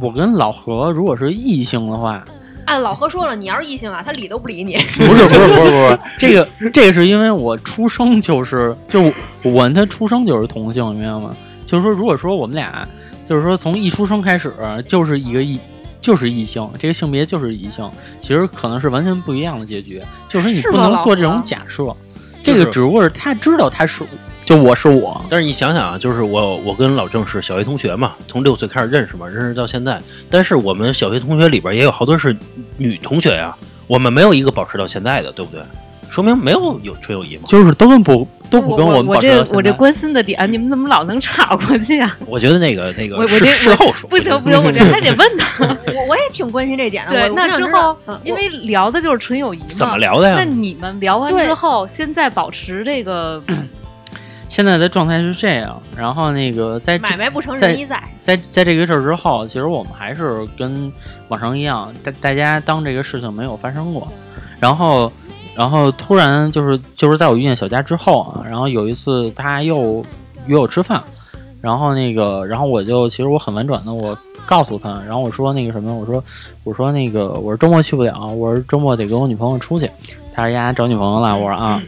[0.00, 2.22] 我跟老何如果是异性的话，
[2.66, 4.76] 按老何说了，你要是异性啊，他理都不理你。
[4.98, 9.10] 不是不是不是不是， 这个这个是因为我出生就是就
[9.42, 11.34] 我跟他出生就是同性，你明白吗？
[11.64, 12.86] 就是说，如果说我们俩
[13.26, 14.52] 就是说从一出生开始
[14.86, 15.58] 就是一个异
[16.04, 17.90] 就是异性，这个性别就是异性，
[18.20, 20.02] 其实可能是完全不一样的结局。
[20.28, 21.96] 就是你不能做这种假设，
[22.42, 24.04] 这个只不过是他知道他是
[24.44, 29.98] 就我是我，但是你想想啊，就是我我跟老郑是小学同学嘛，从六岁开始认识嘛，认识到现在。
[30.28, 32.36] 但是我们小学同学里边也有好多是
[32.76, 35.62] 女同学呀、我们没有一个保持到现在的，对不对？
[36.14, 37.42] 说明没有有纯友谊嘛。
[37.48, 42.16] 就是都跟不都不跟我我们保持这我这到现在关心的点，你们怎么老能岔过去啊？
[42.26, 45.64] 我觉得那个那个事我我这事后说不行不行，我这还得问他。
[45.92, 47.10] 我我也挺关心这点的。
[47.10, 50.48] 对我，我那之后嗯因为聊的就是纯友谊嘛，怎么聊的呀那呀？
[50.48, 53.42] 你们聊完之后，现在保持这个
[54.48, 60.92] 现在的状态是这样，然后那个在买卖不成仁义在，在在这个事儿之后，其实我们还是跟
[61.26, 64.06] 往常一样，大大家当这个事情没有发生过。
[64.60, 65.12] 然后，
[65.56, 70.04] 然后突然就是就是在我遇见小佳之后啊，然后有一次他又
[70.46, 71.02] 约我吃饭，
[71.60, 76.22] 然后那个，然后我就其实我很婉转的我告诉他，然后我说那个什么，我说
[76.64, 79.90] 我说那个我说周末去不了，我说周末得跟我女朋友出去。
[80.34, 81.80] 他说呀找女朋友了，我说啊，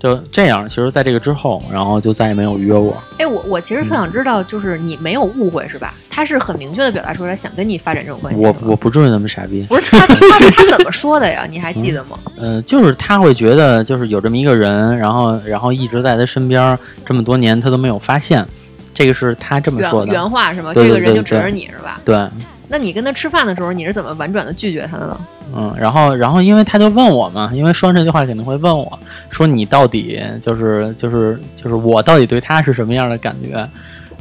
[0.00, 0.68] 就这样。
[0.68, 2.96] 其实在这个之后，然后就再也没有约我。
[3.18, 5.94] 哎，我我其实特想知道，就是你没有误会是吧？
[6.10, 8.40] 他是很明确的表达出来想跟你发展这种关系。
[8.40, 9.62] 我我不至于那么傻逼。
[9.68, 11.46] 不是他 他他怎么说的呀？
[11.50, 12.18] 你还记得吗？
[12.38, 18.46] 嗯，就是他会觉得，就是有这么一个人，然后然后一直在他身边这么多年，他都没有发现，
[18.94, 20.12] 这个是他这么说原的。
[20.14, 20.72] 原话是吗？
[20.72, 22.00] 对对这个人就指着你是吧？
[22.04, 22.16] 对，
[22.68, 25.20] 那你跟他吃饭的时候，你是怎么婉转的拒绝他的呢？
[25.54, 28.98] 嗯，然后然后因为他就问我嘛，因为说完这句话肯定会问我
[29.30, 33.68] 说你到底就是就是就是我到底对他是什么样的感觉？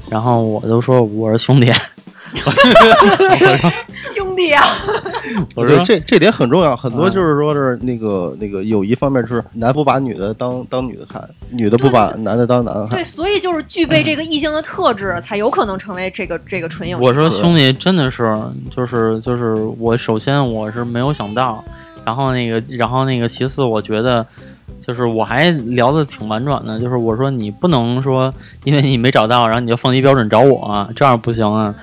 [0.10, 1.71] 然后我就说我是兄弟，
[3.93, 4.63] 兄弟啊！
[5.23, 13.03] 对，我说这这点很重要，很多嗯就是说是那个那个友谊方面，就是男不把女的当当女的看，女的不把男的当男的看对，。
[13.03, 17.01] 所以就是具备这个异性的特质，才有可能成为这个这个纯友谊。
[17.01, 18.35] 我说兄弟真的是
[18.69, 21.63] 就是就是我首先我是没有想到，
[22.05, 24.25] 然后那个然后那个其次我觉得
[24.85, 28.33] 就是我还聊的挺婉转的，就是我说你不能说
[28.63, 31.73] 因为你没找到，然后你就放低标准找我、这样不行啊，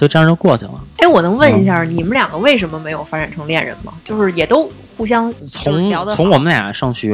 [0.00, 0.72] 就这样就过去了。
[0.96, 3.92] 哎，我能问一下，你们两个为什么没有发展成恋人吗？
[4.02, 7.10] 就是也都互相从聊得好从我们俩上学，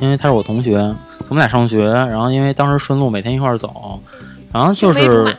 [0.00, 0.76] 因为他是我同学，
[1.20, 4.00] 从我们俩上学，然后因为当时顺路每天一块儿走，
[4.52, 5.36] 然后就是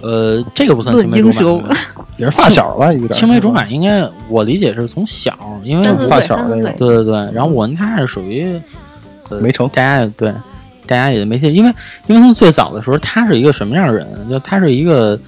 [0.00, 1.76] 呃这个不算青梅竹马。
[2.16, 6.72] 也是发小吧，有点青梅竹马应该我理解是从小，因为发小那种。
[6.78, 8.58] 对对对，然后我跟他是属于、
[9.30, 10.32] 呃、没成大家也对，
[10.86, 11.74] 大家也没信，因为
[12.06, 14.06] 因为从最早的时候，他是一个什么样的人？
[14.30, 15.18] 就他是一个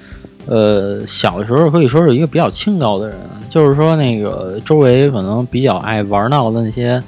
[0.49, 3.19] 呃小的时候可以说是一个比较清高的人，
[3.51, 7.03] 就是说那个周围可能比较爱玩闹的那些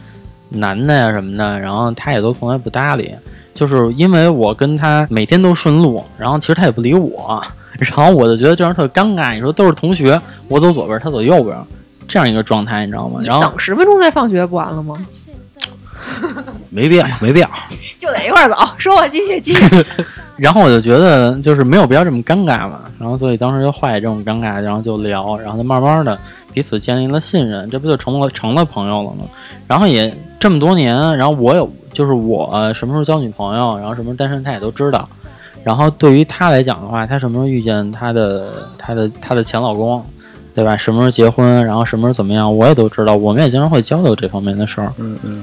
[0.48, 3.14] 男的呀什么的，然后他也都从来不搭理。
[3.54, 7.42] 就是因为我跟他每天都顺路，然后其实他也不理我，
[7.78, 9.34] 然后我就觉得这样特尴尬。
[9.34, 11.56] 你说都是同学，我走左边，他走右边，
[12.06, 13.18] 这样一个状态，你知道吗？
[13.24, 14.94] 然后等十分钟再放学不完了吗？
[16.70, 17.50] 没必要，没必要。
[17.98, 18.56] 就在一块儿走。
[18.78, 19.86] 说我继续继续。
[20.38, 26.16] 然后我就觉得就是没有必要这么尴尬嘛，然后所以当时就化解这种尴尬，然后就聊，然后就慢慢的
[26.52, 29.24] 彼此建立了信任，这不就成了成了朋友了吗？
[29.66, 35.08] 然后也这么多年，然后我有就是我什么时候交女朋友，然后什么单身，他也都知道。
[35.64, 40.02] 然后对于他来讲的话，他什么时候遇见他的他的他的前老公，
[40.54, 40.76] 对吧？
[40.76, 43.16] 什么时候结婚，然后什么时候怎么样，我也都知道。
[43.16, 44.92] 我们也经常会交流这方面的事儿。
[44.98, 45.42] 嗯，嗯，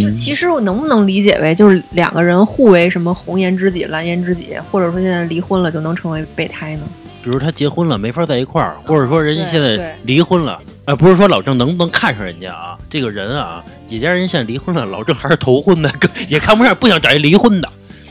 [0.00, 6.82] 就其实我能不能理解为，就是两个人互为什么红颜知己、蓝颜知己，或者说现在离婚了就能成为备胎呢？
[7.22, 12.76] 比如他结婚了没法在一块儿，或者说人家现在离婚了，呃，不是说老郑能不能看上人家啊？
[12.90, 17.68] 这个人啊，姐家人现在离婚了，老郑还是头婚的，更也看不上，不想找一离婚的，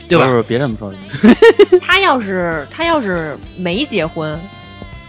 [0.08, 0.26] 对吧？
[0.26, 0.90] 不是别这么说，
[1.82, 4.38] 他要是他要是没结婚，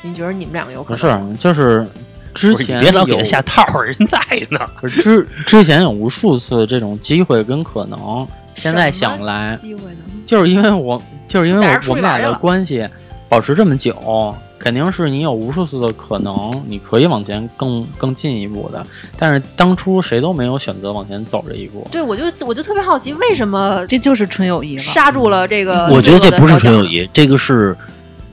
[0.01, 1.33] 你觉得你们两个有可不能？
[1.33, 1.87] 是，就是
[2.33, 4.19] 之前别老给他下套儿，人在
[4.49, 4.59] 呢。
[4.89, 9.99] 之之前有无数次这种机会跟可能，现在想来，机会呢？
[10.25, 12.87] 就是因为我就是因为我我们俩的关系
[13.29, 18.85] 保持这么久，肯定是你有无数次的可能，你可以往前更更进一步的。
[19.17, 21.85] 但是当初谁都没有选择往前走这一步。
[21.91, 24.83] 对，我就我就特别好奇，为什么这就是纯友谊了。
[24.83, 25.87] 刹住了这个？
[25.87, 27.75] 我觉得这不是纯友，谊，这个是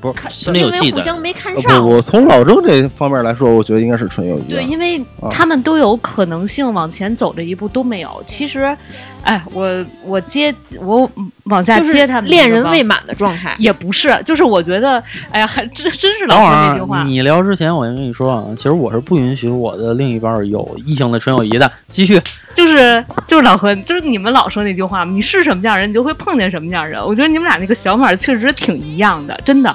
[0.00, 0.84] 不是看心里有忌惮？
[0.84, 1.82] 因为互相没看呃上。
[1.82, 4.44] 不，我从老郑这方面来说，我觉得应该是纯友谊啊。
[4.48, 8.22] 对，因为啊他们都有可能性往前走这一步都没有。
[8.26, 8.76] 其实，
[9.22, 11.10] 哎，我我接我
[11.44, 17.02] 往下接他们恋人未满的状态，也不是，就是我觉得，哎呀，还真真是老说那句话。
[17.02, 21.70] 你聊之前，我先跟你说啊，其实我是不允许我的另一半有异性的纯友谊的。
[21.88, 22.20] 继续，
[22.54, 27.00] 就是就是老何，就是你们老说那句话，你是什么样人，你就会碰见什么样人。
[27.04, 29.74] 我觉得你们俩那个想法确实挺一样的，真的。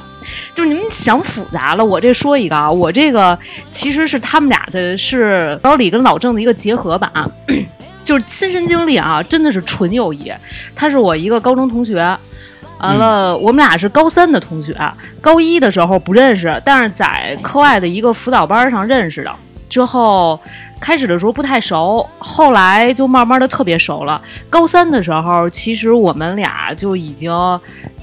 [0.55, 3.37] 就是你们想复杂了，我这说一个啊，我这个
[3.71, 7.11] 其实是他们俩的是老李跟老郑的一个结合版，
[8.05, 10.31] 就是亲身经历啊，真的是纯友谊。
[10.73, 11.95] 他是我一个高中同学，
[12.79, 14.73] 完了、我们俩是高三的同学，
[15.19, 19.35] 高一的时候不认识，但是在课外的一个辅导班上认识的。
[19.67, 20.39] 之后
[20.79, 24.21] 开始的时候不太熟，后来就慢慢的特别熟了。
[24.49, 27.33] 高三的时候，其实我们俩就已经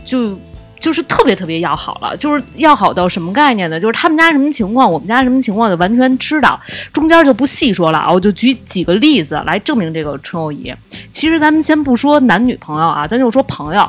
[0.04, 0.36] 就。
[0.82, 3.78] 就是特别特别要好了，就是要好到什么概念呢？
[3.78, 6.60] 就是他们家什么情况，我们家什么情况，就完全知道。
[6.92, 10.74] 中间就不细说了啊，我就举几个例子来证明这个纯友谊。
[11.12, 13.88] 其实咱们先不说男女朋友啊，咱就说朋友。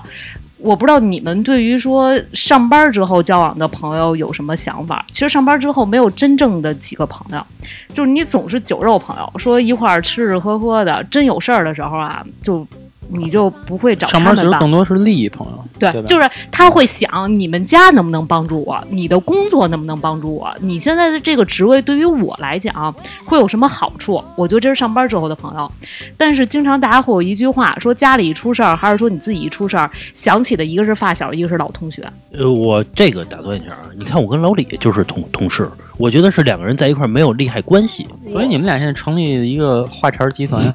[0.60, 5.06] 我不知道你们对于说上班之后交往的朋友有什么想法？
[5.12, 7.46] 其实上班之后没有真正的几个朋友，
[7.92, 12.66] 就是你总是酒肉朋友，说一块儿吃吃喝喝的，真有事儿的时候啊，就
[13.10, 14.60] 你就不会找他上班其实们吧？
[14.60, 22.94] 更多是利益朋友，对，对就是他会想你们家能不能帮助我，你的工作能不能帮助我，你现在的这个职位对于我来讲
[23.26, 24.24] 会有什么好处？
[24.36, 25.72] 我觉得这是上班之后的朋友。
[26.18, 32.04] 但是经常大家会有一句话说家里一出事儿，还是说你自己一出事儿，想起的一个是发小，一个是老同学。
[32.32, 38.08] 呃，我这个打断一下啊，你看我跟老李就是同同事，我觉得是两个人在一块儿没有利害关系。
[38.32, 40.62] 所以你们俩现在成立一个话茬儿集团，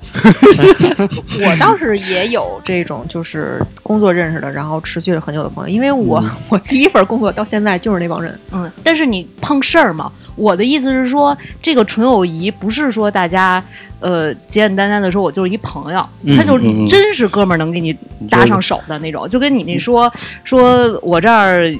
[1.41, 5.75] 我倒是也有这种，就是工作认识的，然后持续了很久的朋友。
[5.75, 13.63] 因为我、 我第一份工作到现在就是那帮人，嗯，但是你碰事儿嘛，我的意思是说，这个纯友谊不是说大家
[13.99, 17.93] 呃简简单单的说我就是一朋友，嗯他就真是哥们儿能给你
[18.31, 20.13] 搭上手的那种，就跟你那说
[20.45, 21.75] 说我这儿。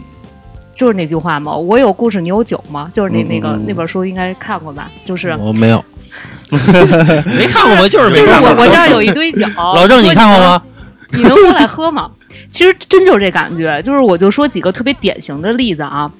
[0.79, 2.89] 就是那句话嘛，我有故事，你有酒吗？
[2.95, 4.89] 就是那嗯那个那本书应该看过吧？
[5.05, 5.85] 就是我没有，
[7.27, 7.89] 没看过吗？
[7.89, 8.51] 就是就是没看过。
[8.51, 10.63] 我我这儿有一堆酒，老郑，你看过吗？
[11.11, 12.09] 你能过来喝吗？
[12.51, 16.11] 其实真就是这感觉，就是我就说几个特别典型的例子啊，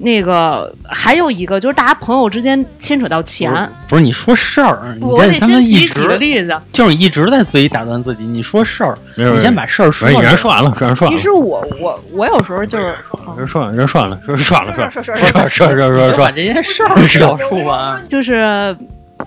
[0.00, 3.52] 那个还有一个就是大家朋友之间牵扯到钱，
[3.88, 10.94] 不是,你说事儿，你得他们一直例子，就是一直在自己打断自己，你说事儿，你先把事儿说，说完了，说完了。
[10.94, 12.94] 其实我我我有时候就是
[13.36, 17.64] 人说完了，人说完了，说说完了，说说说说说说说把这件事儿 说。
[17.64, 18.76] 完，就是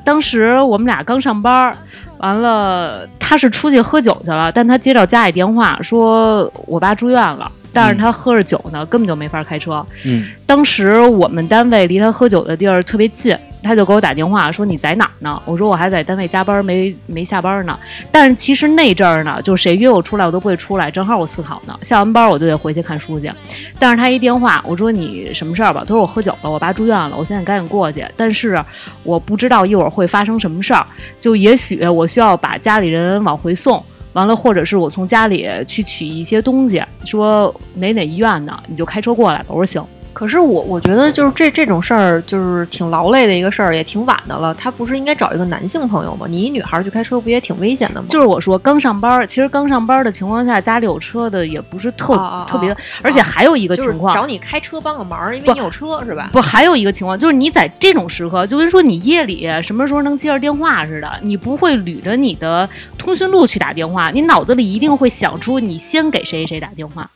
[0.03, 1.75] 当时我们俩刚上班。
[2.19, 9.85] 完了他是出去喝酒去了，但他接到家里电话说我爸住院了，但是他喝着酒呢，根本就没法开车。
[10.05, 15.41] 嗯，当时我们单位离他喝酒的地儿特别近，他就给我打电话说你在哪儿呢？
[15.45, 17.77] 我说我还在单位加班，没没下班呢。
[18.11, 23.31] 但是其实那阵儿呢，就谁约我出来我都不会出来，正好我思考呢，下完班我就得回去看书去。
[23.77, 25.81] 但是他一电话，我说你什么事儿吧？
[25.81, 28.03] 他说我喝酒了，我爸住院了，我现在赶紧过去。
[28.17, 28.63] 但是
[29.03, 30.85] 我不知道一会儿会发生什么事儿，
[31.19, 33.83] 就也许我需要把家里人往回送。
[34.19, 39.45] 完了，或者是我从家里去取一些东西，说哪哪医院呢，你就开车过来吧。
[39.47, 44.53] 我说行，可是我我觉得就是这这种事儿，就是挺劳累的一个事儿，也挺晚的了。
[44.53, 46.25] 他不是应该找一个男性朋友吗？
[46.27, 48.07] 你一女孩儿去开车不也挺危险的吗？
[48.09, 52.15] 就是我说刚上班儿，其实刚上班儿的情况下，家里有车的也不是特、
[52.47, 56.29] 特别，而且还有一个就是情况，找你开车帮个忙，因为你有车是吧？
[56.33, 62.67] 不，还有一个情况就是你在这种时刻，就跟说你夜里什么时候能接着电话似的，你不会捋着你的
[62.97, 67.09] 通讯录去打电话，你脑子里一定会想出你先给谁谁打电话。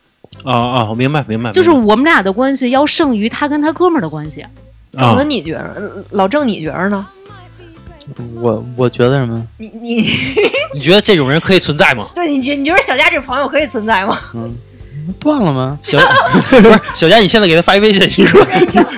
[0.43, 4.45] 啊啊，我明白明白，就是我们俩的关系要胜于他跟他哥们儿的关系。
[4.91, 6.05] 白啊郑文，你觉着？
[6.11, 7.05] 老郑你觉得呢？
[8.41, 9.47] 我我觉得什么？
[9.57, 10.09] 你你
[10.75, 12.09] 你觉得这种人可以存在吗？
[12.13, 14.17] 对你觉你觉得小佳这朋友可以存在吗？
[14.35, 14.53] 嗯
[15.19, 15.77] 断了吗？
[15.83, 15.97] 小
[16.49, 18.39] 不是小佳，你现在给他发一微信，你说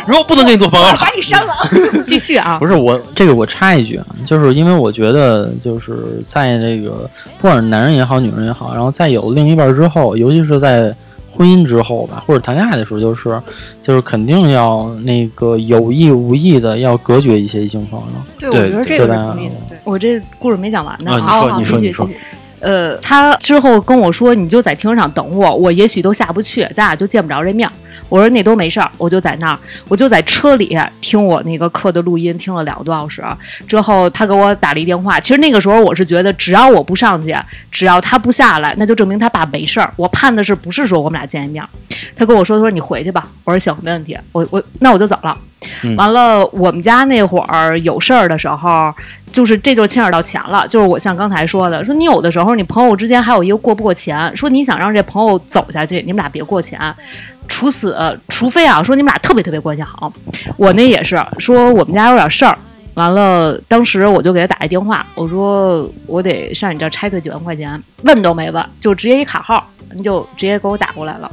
[0.05, 1.53] 如果不能跟你做朋友了，把你删了。
[2.05, 10.95] 继续啊不，是我这个我插一句啊，就是因为我觉得就是在这个不管是男人也好，女人也好，然后在有另一半之后，尤其是在
[11.35, 13.41] 婚姻之后吧，或者谈恋爱的时候，就是
[13.83, 18.49] 就是肯定要那个有意无意的要隔绝一些异性朋友。
[18.49, 19.55] 对，对我觉得这个是同意的。
[19.69, 21.11] 对，我这故事没讲完呢。
[21.11, 22.09] 啊你说好好你说你说
[22.61, 27.73] 呃，他之后跟我说，你就在停车场等我，我也许都下不去，咱俩就见不着这面儿。
[28.09, 33.23] 我说那都没事儿，我就在那儿，我就在车里听我那个课的录音，听了两个多小时。
[33.67, 37.35] 之后他给我打了一电话，其实那个时候我是觉得，只要我不上去，
[37.71, 39.91] 只要他不下来，那就证明他爸没事儿。
[39.95, 41.63] 我盼的是不是说我们俩见一面？
[42.15, 43.27] 他跟我说，他说你回去吧。
[43.43, 45.37] 我说行，没问题，我我那我就走了。
[45.83, 48.93] 嗯完了，我们家那会儿有事儿的时候，
[49.31, 50.67] 就是这就牵扯到钱了。
[50.67, 56.79] 就是我像刚才说的，说你有的时候你朋友之间还有一个过不过钱，说你想让这朋友走下去，你们俩别过钱。
[57.47, 57.95] 除此，
[58.27, 60.11] 除非啊，说你们俩特别特别关系好，
[60.57, 62.57] 我那也是说我们家有点事儿，
[62.95, 69.63] 完了，当时我就给他打一电话，我说我得上你这儿拆退几万块钱，问都没问，就直接一卡号，
[69.93, 71.31] 你就直接给我打过来了。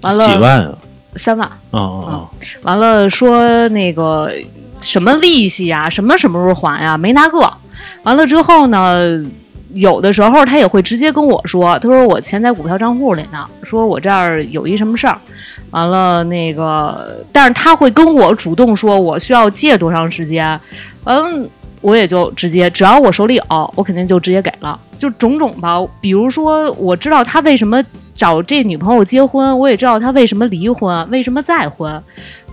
[0.00, 0.74] 完了几万啊？
[1.16, 2.30] 三万，啊啊
[2.62, 4.32] 完了说那个
[4.80, 7.38] 什么利息呀、什么什么时候还呀、没拿个。
[8.02, 9.20] 完了之后呢，
[9.74, 15.18] 有的时候他也会直接跟我说，他说我钱在股票账户里呢，说我这儿有一什么事儿。
[15.70, 20.58] 完了那个，但是他会跟我主动说我需要借多长时间。
[21.04, 21.48] 完了。
[21.80, 25.80] 我也就直接，只要我手里有，我肯定就直接给了，就种种吧。
[26.00, 27.82] 比如说，我知道他为什么
[28.14, 32.02] 找这女朋友结婚，我也知道他为什么离婚，为什么再婚。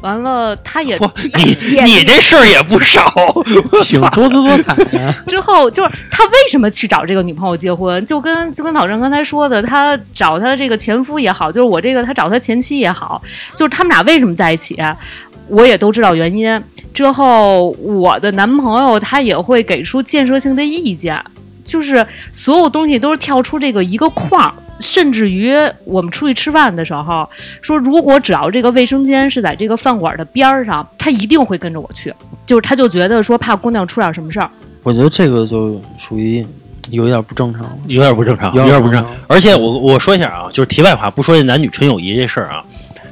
[0.02, 0.98] 完了，他也，
[1.38, 3.10] 你你这事儿也不少，
[3.86, 5.14] 挺多姿多彩的。
[5.26, 13.22] 之后就是他为什么去找这个女朋友结婚，就跟就跟老郑刚才说的，他找他这个前夫也好，就是我这个他找他前妻也好，
[13.56, 14.78] 就是他们俩为什么在一起，
[15.54, 16.62] 我也都知道原因。
[16.94, 21.20] 之后我的男朋友他也会给出建设性的意见，
[21.66, 27.28] 就是所有东西都是跳出这个一个框，甚至于我们出去吃饭的时候，
[27.62, 32.14] 说如果只要这个卫生间是在这个饭馆的边儿上，他一定会跟着我去，
[32.46, 34.50] 就是他就觉得说怕姑娘出点什么事儿。
[34.84, 36.46] 我觉得这个就属于
[36.92, 37.62] 有一点不正常。
[37.88, 39.26] 有点不正常，有点不正常不正。
[39.28, 42.64] 而且我我说一下啊，就是题外话，不说这男女纯友谊这事儿啊，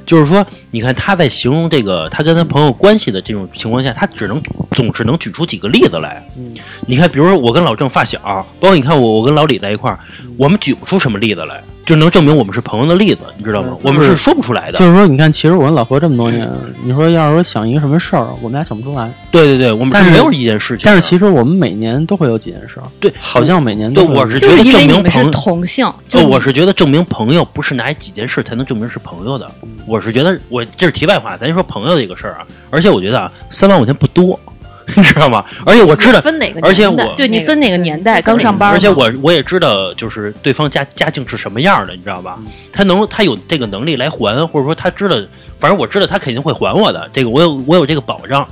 [0.05, 4.41] 就是说，你看他在形容这个他跟他朋友关系的这种情况下，他只能
[4.71, 6.25] 总是能举出几个例子来。
[6.37, 6.53] 嗯。
[6.87, 8.19] 你看，比如说我跟老郑发小，
[8.59, 9.99] 包括你看我我跟老李在一块儿，
[10.37, 13.75] 我们举不出什么例子来，就能证明我们是朋友的例子，你知道吗？
[13.81, 14.77] 我们是说不出来的。
[14.77, 16.47] 就是说，你看，其实我跟老何这么多年，
[16.83, 19.11] 你说要是说想一个什么事儿，我们俩想不出来。
[19.31, 20.83] 对对对，我们但是没有一件事情。
[20.85, 29.49] 但是其实我们每年都会有几件事儿，对好像每年对，都对我是觉得证明朋同性，就就我是觉得证明朋友不是拿几件事才能证明是朋友的。
[29.87, 32.47] 我是觉得我这是题外话，咱就说朋友的一个事儿啊。
[32.69, 34.39] 而且我觉得啊，三万块钱不多，
[34.95, 35.43] 你知道吗？
[35.65, 42.39] 而且我知道，分哪个年代，而且我对你分哪个年代刚上班，而且我我也知道，就是对方家家境是什么样的，你知道吧？
[42.71, 45.15] 他能他有这个能力来还，或者说他知道，
[45.59, 48.47] 反正我知道他肯定会还我的，这个我有我有这个保障。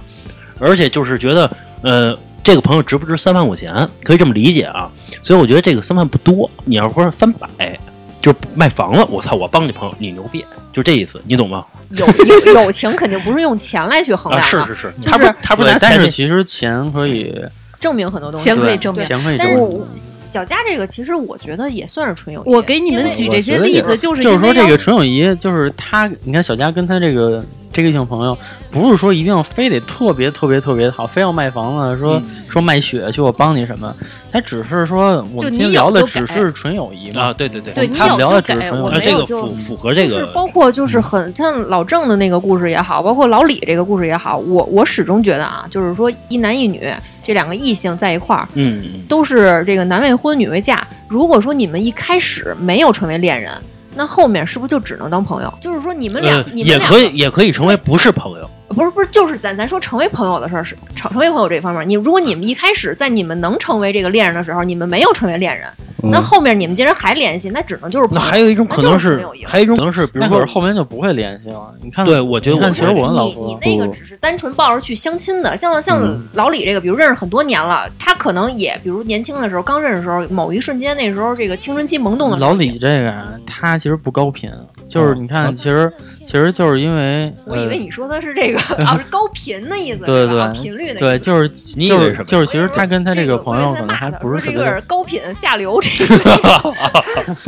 [0.61, 1.49] 而且就是觉得，
[1.83, 4.91] 呃，这个朋友值不值三万块钱，可以这么理解啊。
[5.23, 7.79] 所以我觉得这个三万不多，你要说三百，
[8.21, 11.65] 就是卖房了，我操，我帮你朋友，你牛逼，就这意思，你懂吗？
[11.91, 17.33] 友友友情肯定不是用钱来去衡啊，量的，是是是，就是他不是他不是拿但是其实钱可以，
[17.79, 18.49] 证明很多东西。
[18.49, 19.05] 对钱可以证明。
[19.05, 22.49] 钱可以但是证明我小佳这个，其实我觉得也算是纯友谊。
[22.49, 28.37] 我给你们举这些例子，就是就是说这个纯友谊，就是他，你看小佳跟他这个这个异性朋友，
[28.71, 33.95] 不是说一定要非得特别特别特别好，非要卖房子，说、说卖血去我帮你什么，
[34.31, 37.25] 他只是说我们今天就你聊的只是纯友谊嘛。
[37.25, 38.95] 啊，对对对，对他聊的只是纯友谊。
[38.95, 46.91] 啊，这个符符合这就是个包括就是很像老郑的那个故事也好，包括老李这个故事也好，我我始终觉得啊，就是说一男一女
[47.25, 49.01] 这两个异性在一块儿，嗯嗯。
[49.07, 50.85] 都是这个男未婚女未嫁。
[51.07, 53.51] 如果说你们一开始没有成为恋人，
[53.99, 55.53] 那后面是不是就只能当朋友？
[55.59, 58.49] 就是说你们俩，呃，你们俩也可以也可以成为不是朋友。
[58.69, 65.67] 不是不是，就是咱咱说成为朋友的事儿是成成为朋友这方面，你如果你们一开始在你们能成为这个恋人的时候，你们没有成为恋人，
[66.03, 68.23] 嗯那后面你们竟然还联系，那只能就是朋友。
[68.23, 71.73] 那还有一种可能是还有一种可能是，比如说是，后面就不会联系了。
[71.81, 84.49] 你看，对我觉得你看，我其实我跟老你你那个只是单纯抱着去相亲的，像像嗯老李这个，比如认识很多年了，他可能也比如年轻的时候刚认识的时候，某一瞬间那时候这个青春期萌动的时候老李这个啊，他其实不高频，
[84.87, 85.91] 就是你看， 其实
[86.25, 90.99] 其实就是因为，我以为呃你说的是这个啊， 是高频的意思，对是吧啊对频率的意思。
[90.99, 96.75] 对，就是你就是就是，其实他跟他这这个朋友可能还不是特别个高频下流这个。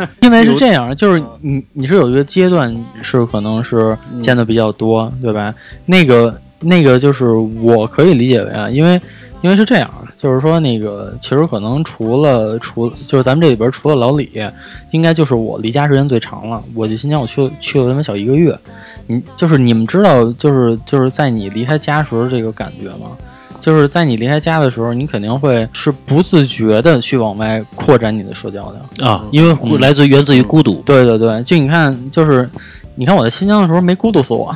[0.22, 5.53] 因为是这样，就是你你是有一个阶段是可能是见的比较多，对吧？
[5.86, 9.01] 那个那个就是我可以理解为啊，因为
[9.41, 14.30] 因为是这样，就是说那个其实可能除了除就是咱们这里边除了老李，
[14.91, 16.64] 应该就是我离家时间最长了。
[16.76, 18.55] 我去新疆我去去了他妈小一个月，
[19.12, 23.12] 你就是你们知道就是就是在你离开家时候这个感觉吗？
[23.59, 29.05] 就是在你离开家的时候，你肯定会是不自觉的去往外扩展你的社交的。
[29.05, 30.82] 啊，因为嗯来自于源自于孤独。
[30.84, 32.49] 对对对，就你看，就是
[32.95, 34.51] 你看我在新疆的时候没孤独死我，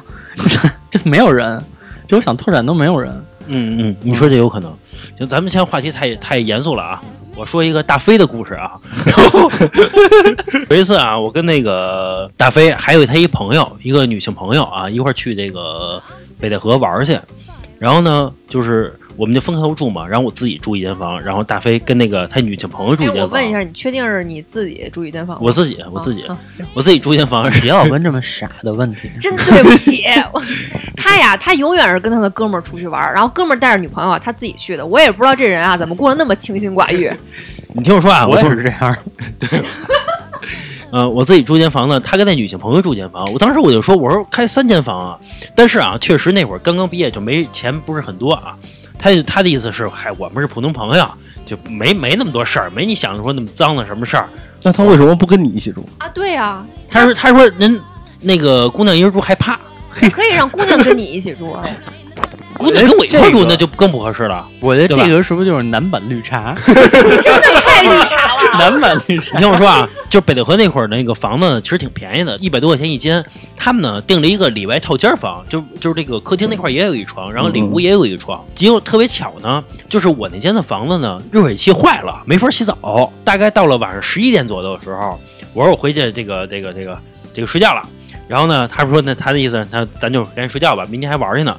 [0.89, 1.61] 就没有人，
[2.07, 3.13] 就我想拓展都没有人。
[3.47, 4.73] 嗯嗯，你说这有可能。
[5.19, 6.99] 行，咱们现在话题太太严肃了啊。
[7.35, 8.79] 我说一个大飞的故事啊。
[9.05, 9.51] 然后
[10.69, 16.01] 有一次啊，我跟那个大飞还有他一朋友，一个女性朋友啊，一块儿去这个
[16.39, 17.19] 北戴河玩去。
[17.77, 23.23] 然后呢，就是我们就分开住嘛，然后我自己住一间房，然后大飞跟那个他女性朋友住一哎，间房。
[23.23, 25.37] 我问一下，你确定是你自己住一间房？
[25.41, 27.49] 我自己，我自己，啊啊我自己住一间房。
[27.61, 29.09] 别老问这么傻的问题。
[29.21, 30.03] 真对不起，
[30.33, 30.41] 我
[30.97, 34.85] 他呀，他永远是跟他的哥们儿出去玩儿，然后哥们儿带着女朋友啊，他自己去的。
[34.85, 37.11] 我也不知道这人啊怎么过得那么清心寡欲。
[37.73, 38.97] 你听我说啊，我也从是这样，
[39.37, 39.49] 对
[40.91, 43.25] 呃，我自己住间房呢，他跟那女性朋友住间房。
[43.33, 45.19] 我当时我就说，我说开三间房啊，
[45.53, 48.55] 但是啊，确实那会儿刚刚毕业，就没钱，不是很多啊。
[48.97, 51.07] 他他的意思是，嗨，我们是普通朋友，
[51.45, 54.29] 就没没那么多事儿，没你想的说那么脏的什么事儿。
[54.63, 55.87] 那他为什么不跟你一起住？
[55.99, 57.79] 啊，对呀、他说他说人
[58.19, 59.59] 那个姑娘一人住害怕，
[59.91, 61.63] 可以让姑娘跟你一起住啊。
[62.57, 64.47] 姑娘跟我一块住那就更不合适了。
[64.59, 66.55] 我觉得这个是不是就是男版绿茶？
[66.65, 68.59] 真的太绿茶了。
[68.59, 69.41] 男版绿茶你。
[69.41, 73.23] 听我说啊，就北戴河那会儿那个房子其实挺便宜的，一百多块钱一间。
[73.57, 78.43] 他们呢订了一个里外套间房，就就是这个客厅那块儿也有一床，然后里屋也有一个床。
[78.55, 83.11] 结果特别巧呢，就是我那间的房子呢热水器坏了，没法洗澡。
[83.23, 85.19] 大概到了晚上十一点左右的时候，
[85.53, 86.97] 我说我回去这个这个这个
[87.33, 87.81] 这个睡觉了。
[88.27, 91.55] 然后呢，他说那他的意思，他咱就赶紧睡觉吧，明天还玩去呢。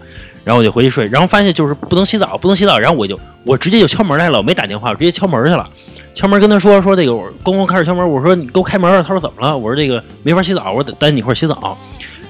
[0.46, 5.68] 然后我就回去睡，然后发现就是不能洗澡，不能洗澡，然后我就我直接就敲门来了，我没打电话，直接敲门去了。
[6.14, 9.58] 敲门跟他说说这个，我咣咣开始敲门，我说你给我开门，他说怎么了？
[9.58, 11.76] 我说这个没法洗澡，我说带你一块洗澡。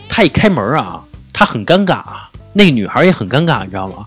[0.08, 0.98] 他一开门啊，
[1.30, 4.06] 他很尴尬啊，那个女孩也很尴尬，你知道吗？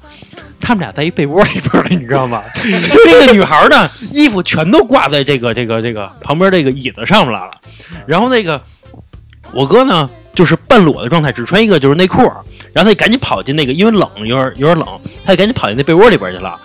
[0.59, 2.41] 他们俩在一被窝里边儿了，你知道吗？
[3.05, 7.51] 那个女孩呢，衣服全都挂在这个这个这个旁边这个椅子上面来了，
[8.07, 8.59] 然后那个
[9.53, 12.21] 我哥呢，就是半裸的状态，只穿一个就是内裤，
[12.71, 14.87] 然后他就赶紧跑进那个，因为冷，有点有点冷，
[15.25, 16.59] 他就赶紧跑进那被窝里边去了。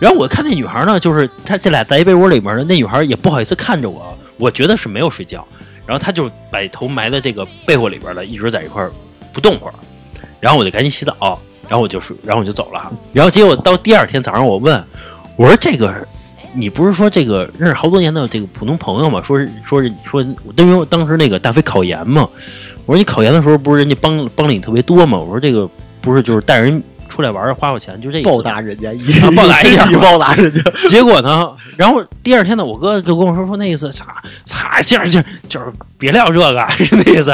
[0.00, 5.46] 然后我看那女孩呢，就是她这俩在一被窝里边呢，那女孩也不好意思看着我，我觉得是没有睡觉，
[5.86, 8.90] 然后他就把头埋在这个被窝里边了，一直在一块儿
[9.32, 9.74] 不动会儿，
[10.40, 12.92] 然后我就赶紧洗澡，然后我就睡，然后我就走了。
[13.12, 14.82] 然后结果到第二天早上，我问
[15.36, 15.94] 我说这个。
[16.52, 19.22] 你不是说这个认识好多年的这个普通朋友吗？
[19.22, 20.20] 说是说是说，
[20.56, 22.28] 因为当时那个大飞考研嘛，
[22.86, 25.18] 我说你考研的时候不是人家帮帮了你特别多吗？
[25.18, 25.68] 我说这个
[26.00, 30.62] 不是就是带人出来玩花花钱，就这意思报答人家一啊报答一下报答人家。
[30.88, 34.14] 结果呢，然后第二天呢，我哥就跟我说说那意思，擦
[34.44, 35.66] 擦，今儿就就是
[35.98, 37.32] 别聊这个， 是那意思。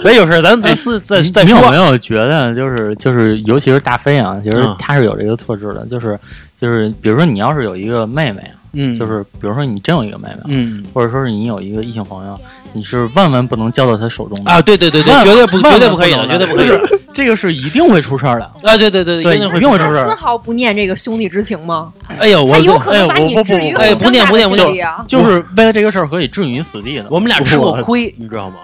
[0.00, 1.76] 所以有事咱咱私再再说你有没。
[1.76, 6.18] 有觉得，就是就是，尤其是大飞啊，其实嗯他是有这个特质的，就是
[6.60, 8.42] 就是，比如说你要是有一个妹妹，
[8.74, 12.38] 嗯，就是比如说你真有一个妹妹，嗯或者说是你有一个异性朋友，
[12.72, 16.68] 你是万万不能交到他手中的啊，对对对对，绝对不绝对不可以的，绝对不可以
[17.12, 18.44] 这个是一定会出事儿的。
[18.44, 21.92] 啊，对对对对一定会出事儿丝毫不念这个兄弟之情吗？
[22.08, 25.04] 哎呦，我他有可能把哎我不你置于不哎不念不念不念境地啊！
[25.06, 27.06] 就是为了这个事儿可以置你于死地的。
[27.10, 28.56] 我们俩吃过亏，你知道吗？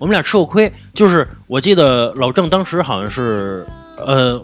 [0.00, 3.64] 我们俩吃过亏，就是我记得老郑当时好像是，
[3.96, 4.42] 呃，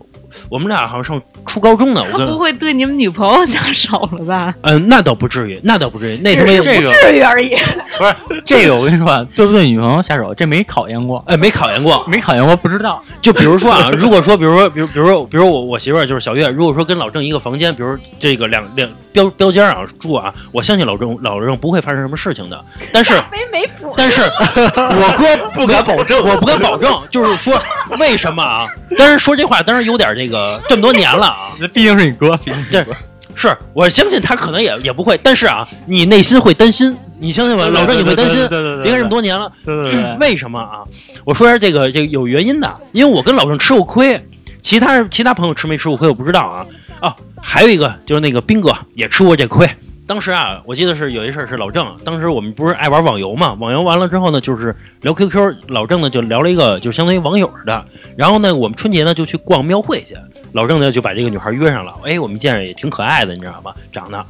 [0.49, 2.03] 我们俩好像上初高中呢。
[2.12, 4.55] 我他不，会对你们女朋友下手了吧？
[4.62, 7.57] 嗯、那倒不至于，那倒不至于，那他妈这个至于而已。
[7.99, 8.05] 不
[8.35, 12.05] 是这个，我跟你说啊，对不对女朋友下手，这没考验过，哎没考验过。
[12.07, 13.03] 没考验过不知道。
[13.20, 22.64] 就比如说啊，如果说，比如说，比如，比如说，比如我我媳妇儿就是小月，如果说跟老郑一个房间，比如这个两两标标间啊住啊，我相信老郑老郑不会发生什么事情的。
[22.93, 23.93] 但是没没谱。
[23.97, 24.22] 但是
[24.76, 27.61] 我哥不敢保证，我不敢保证，就是说
[27.99, 28.66] 为什么啊？
[28.97, 32.94] 但是说这话当然有点这个这么多年了啊， 那毕竟是你哥，毕竟是你哥。
[33.34, 37.68] 是我相信他可能也也不会，但是啊，你内心会担心，你相信我？
[37.70, 40.84] 老郑你会担心，对对对对离开这么多年了，对对对对，为什么啊？
[41.24, 44.22] 我说一下这个这个有原因的，因为我跟老郑吃过亏，
[44.60, 46.66] 其他其他朋友吃没吃过亏我不知道啊。
[47.00, 49.66] 哦，还有一个就是那个斌哥也吃过这亏。
[50.11, 57.84] 当时啊，我记得是有一事儿是老郑，当时我们不是爱玩网游嘛，网游完了之后呢，就是聊 QQ，老郑呢就聊了一个就相当于网友似的。
[58.16, 60.16] 然后呢，我们春节呢就去逛庙会去，
[60.50, 61.94] 老郑呢就把这个女孩约上了。
[62.04, 63.72] 哎，我们见着也挺可爱的，你知道吧？
[63.92, 64.26] 长得，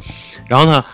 [0.46, 0.84] 然后呢，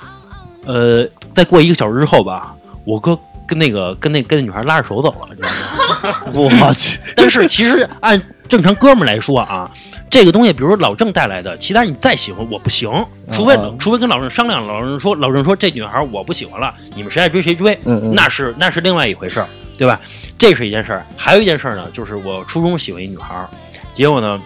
[0.66, 6.16] 呃，再过一个小时之后吧，我哥跟那个跟那跟那女孩拉着手走了，你知道吗？
[6.32, 9.68] 我去，但是其实按正常哥们儿来说啊，
[10.08, 12.90] 这个东西，比如说老郑带来的，其他人你再喜欢我不行，
[13.32, 17.78] 除非、啊除非跟老郑商量，老郑说老郑说这女孩我不喜欢了，你们谁爱追谁追，
[18.12, 20.00] 那是那是另外一回事儿，对吧？
[20.38, 23.48] 这是一件事儿，还有一件事儿呢，就是我初中喜欢一女孩儿，
[23.92, 24.40] 结果呢，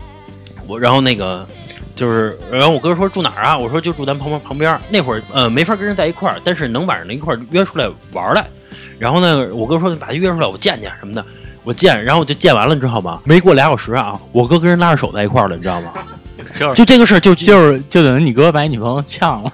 [0.67, 1.47] 我然后那个。
[1.97, 3.59] 就是，然后我哥说住哪儿啊？
[3.59, 4.79] 我说就住咱旁边旁边。
[4.89, 8.47] 那会儿呃没法跟人在一块儿，但是能晚上一块儿约出来玩儿来。
[8.99, 11.23] 然后呢，我哥说把他约出来，我见见什么的。
[11.63, 13.21] 我见，然后我就见完了，你知道吗？
[13.25, 15.93] 没过俩小时啊，我哥跟人拉着手在一块儿了，你知道吗？
[16.61, 19.51] 就是就这个事儿就就是就等于你哥把你女朋友呛了。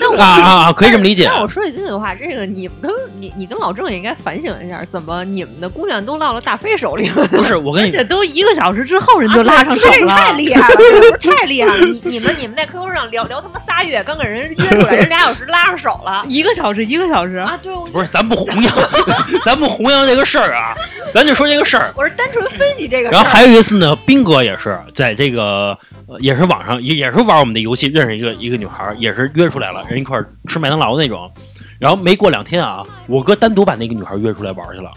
[0.00, 1.26] 那我啊 啊啊，可以这么理解。
[1.26, 7.26] 那我说句心里话，这个你跟你你跟老郑也应该反省一下，怎么你们的姑娘都落了大飞手里了？
[7.26, 11.86] 不是，我跟你而且都一个小时之后人就拉上手啊这了，太厉害了，这不是太厉害了！
[11.88, 17.36] 你你们你们在 QQ 上聊聊他妈仨月，刚给人约出来，人俩小时拉上手了一个小时一个小时。
[17.36, 17.58] 啊！
[17.60, 18.72] 对，我不是，咱不弘扬，
[19.44, 20.76] 咱不弘扬这个事儿啊，
[21.12, 21.92] 咱就说这个事儿。
[21.96, 23.10] 我是单纯分析这个事儿。
[23.12, 25.76] 然后还有一次呢，斌哥也是在这个，
[26.08, 31.30] 呃也是网上也也是玩我们的游戏，认识一个一个女孩，也是约出来了，人一块儿吃麦当劳那种。
[31.78, 34.90] 然后没过两天啊，我哥单独把那个女孩约出来玩去了，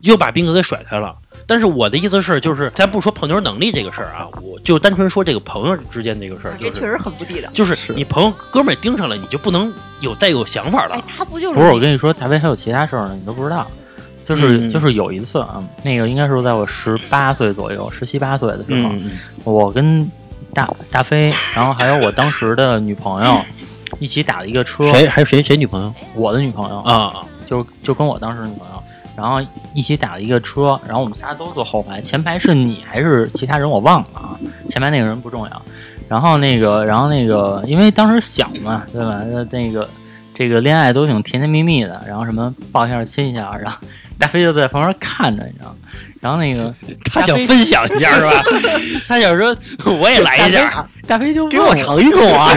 [0.00, 1.14] 又把斌哥给甩开了。
[1.46, 7.48] 但是我的意思是，就是咱不说泡妞能力这个事儿啊，我就单纯说这个朋友之间这个事儿，就是这确实很不地道。
[7.52, 13.66] 就是是你朋友哥们儿盯上了，你就不能有再有想法了哎。，他不就是不是，我跟你说，大飞还有其他事儿呢，你都不知道。
[14.24, 18.90] 就是嗯就是有一次啊，那个应该是在我十八岁左右，十七八岁的时候，
[19.44, 20.10] 我跟
[20.54, 23.42] 大大飞，然后还有我当时的女朋友
[23.98, 27.12] 一起打了一个车，谁还有谁谁女朋友我的女朋友啊？
[27.44, 28.82] 就就跟我当时的女朋友，
[29.16, 29.38] 然后
[29.74, 34.38] 一起打了一个车，然后我们仨都坐后排，前排是你还是其他人我忘了啊，
[34.68, 35.62] 前排那个人不重要。
[36.06, 39.22] 然后那个，然后那个，因为当时小嘛，对吧？
[39.24, 39.88] 那那个
[40.34, 43.78] 这个恋爱都挺甜甜蜜蜜的，然后什么抱一下亲一下，然后
[44.18, 45.76] 大飞就在旁边看着，你知道吗？
[46.24, 46.74] 然后那个
[47.12, 48.32] 他想分享一下是吧？
[49.06, 49.54] 他想说
[50.00, 52.50] 我也来一下，大飞就给我尝一口啊！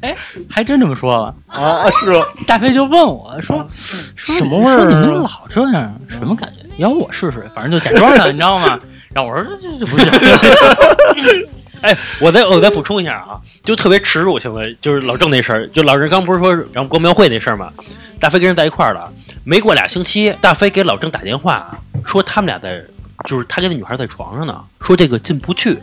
[0.00, 0.14] 哎，
[0.48, 2.24] 还真这么说了啊，是吗？
[2.46, 3.66] 大飞就问我说
[4.14, 6.60] ：“什么味儿你们老这样，什么感觉？
[6.76, 8.78] 要不我试试，反正就假装的，你知道吗？”
[9.12, 11.48] 然后我说：“这这这不行。
[11.82, 13.34] 哎，我再我再补充一下啊，
[13.64, 17.68] 就特别耻辱性的，就是老郑那事儿，就老郑刚不是说然后光庙会那事儿吗？
[18.20, 22.84] 大飞跟人在一块儿了，没过俩星期，大飞给老郑打电话说他们俩在，
[23.26, 25.78] 就是他跟那女孩在床上呢，说这个进不去，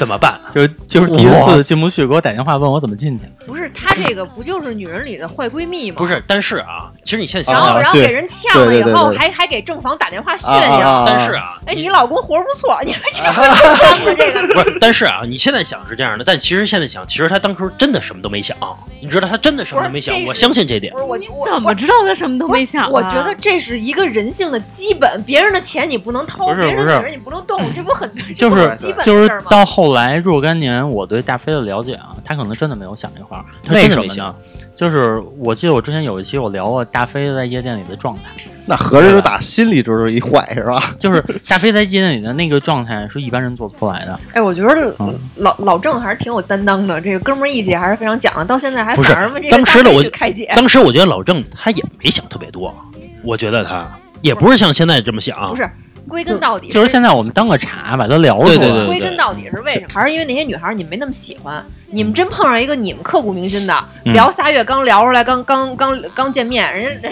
[0.00, 0.40] 怎么办？
[0.50, 3.24] 就是就是第一次进不去，给我打电话问我怎么进去。
[3.46, 5.98] 不是她这个不就是女人里的坏闺蜜吗？
[5.98, 10.90] 不，是，但是啊，其实你现在想想，对然后给人呛了以后，还还给正房打电话炫耀。
[10.90, 18.56] 啊但是啊，哎，你老公活儿不错，你 说这个不是，但是啊，你现在想是这样的，但其实现在想，其实他当初真的什么都没想，
[19.02, 20.98] 你知道他真的什么都没想我相信这点不。
[20.98, 22.88] 是我你怎么知道他什么都没想、啊？
[22.88, 29.46] 我觉得这是一个人性的基本，别人的钱你不能偷，别人的女人你不能动，这不很这就是基本就是的事儿吗？
[29.50, 33.44] 到后来若干年，我对大飞的了解啊，他可能真的没有想这块儿。
[33.62, 34.36] 他为什么呢真的没想？
[34.74, 38.22] 就是我记得我之前有一期我聊过大飞在夜店里的状态，
[38.64, 40.94] 那合着是打心里就是一坏是吧？
[40.98, 44.18] 就是大飞在夜店里的那个状态是一般人做不出来的。
[44.32, 52.74] 哎，我觉得嗯老老郑还是挺有担当的，这个哥们儿义气还是非常讲的，到现在还不是反而问这个当时的我飞去开解，当时我觉得老郑他也没想特别多，
[53.22, 53.86] 我觉得他
[54.22, 55.68] 也不是像现在这么想，不是
[56.10, 58.48] 归根到底就是现在我们当个茶把它聊出来。
[58.48, 59.88] 对对对归根到底是为什么？
[59.94, 63.74] 还是因为那些女孩儿你没那么喜欢，你们真碰上一个你们刻骨铭心的，
[64.04, 67.08] 嗯聊仨月刚聊出来，刚刚刚刚见面，人家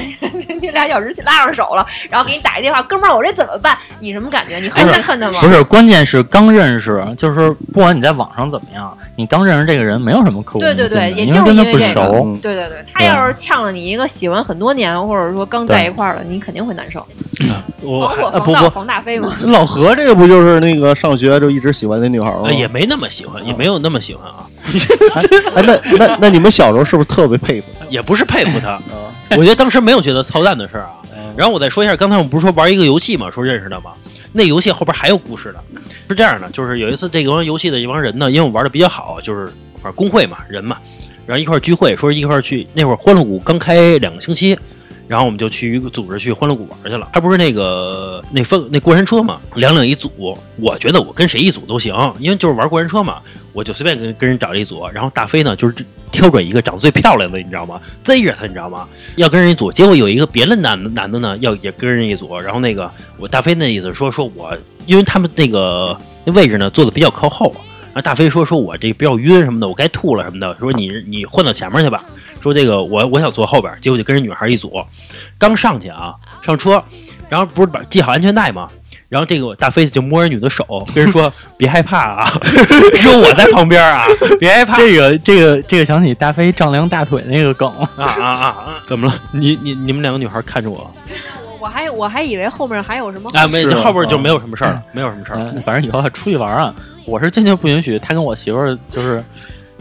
[0.48, 3.76] 人家俩小时拉上手了，然后给你打一电话，哥们儿，我这怎么办？
[3.98, 4.58] 你什么感觉？
[4.60, 5.40] 你恨他恨他吗？
[5.40, 17.04] 不是，关键是刚认识，就是不管你在网上怎么样，你刚认识这个人没有什么刻骨对对铭心的，对也就是因跟他不因为这个对对对，他要是呛了你一个喜欢很多年，或者说刚在一块儿了，你肯定会难受。
[17.82, 19.36] 我还包括啊不不防盗防大飞嘛。
[19.42, 22.42] 老何这个不就是那个上学就一直喜欢那女孩吗？
[22.44, 24.46] 呃也没那么喜欢，也没有那么喜欢啊，
[25.54, 27.86] 哎，那那那你们小时候是不是特别佩服他？
[27.86, 28.80] 也不是佩服他，
[29.36, 30.92] 我觉得当时没有觉得操蛋的事儿啊。
[31.36, 33.92] 然后我再说一下，刚才我们不是说玩一个游戏嘛，说认识的嘛，
[34.32, 35.62] 那游戏后边还有故事的，
[36.08, 39.46] 是这样的，就是有一次这个玩游戏的一帮人呢，因为我玩的比较好，就是
[39.76, 40.76] 反正工会嘛，人嘛，
[41.26, 44.58] 然后一块聚会，说一块去，那会儿欢乐谷刚开两个星期。
[45.06, 47.08] 然后我们就去一个组织去欢乐谷玩去了。
[47.14, 50.36] 他不是那个那分那过山车嘛，两两一组。
[50.56, 53.16] 我觉得我跟谁一组都行，因为就是玩过山车嘛，
[53.58, 54.86] 我就随便跟跟人找了一组。
[54.94, 55.74] 然后大飞呢，就是
[56.12, 57.80] 挑准一个长得最漂亮的，你知道吗？
[58.04, 58.88] 贼着他，你知道吗？
[59.16, 59.72] 要跟人一组。
[59.72, 62.38] 结果有一个别的男的男的呢，要也跟人一组。
[62.38, 64.56] 然后那个我大飞那意思说说我，
[64.86, 67.52] 因为他们那个那位置呢坐的比较靠后。
[67.88, 70.56] 然后大飞说：“说我这比较晕什么的，我该吐了什么的。
[70.60, 72.04] 说你你换到前面去吧。
[72.40, 74.72] 说这个我我想坐后边，结果就跟人女孩一组，
[75.36, 76.80] 刚上去啊，上车，
[77.28, 78.68] 然后不是把系好安全带吗？
[79.08, 82.30] 然后这个大飞就摸着女的手，跟人说 别害怕啊，
[83.00, 84.04] 说我在旁边啊，
[84.38, 87.88] 别害怕这个这个这个想起大飞丈量大腿那个梗了。
[87.96, 88.80] 啊啊啊啊！
[88.86, 89.14] 怎么了？
[89.32, 93.46] 你你你们两个女孩看着我我我还我还以为后面还有什么啊？
[93.48, 96.74] 没，后边就没有什么事儿了，没有什么事儿反正以后出去玩啊，
[97.06, 99.24] 我是坚决不允许他跟我媳妇儿就是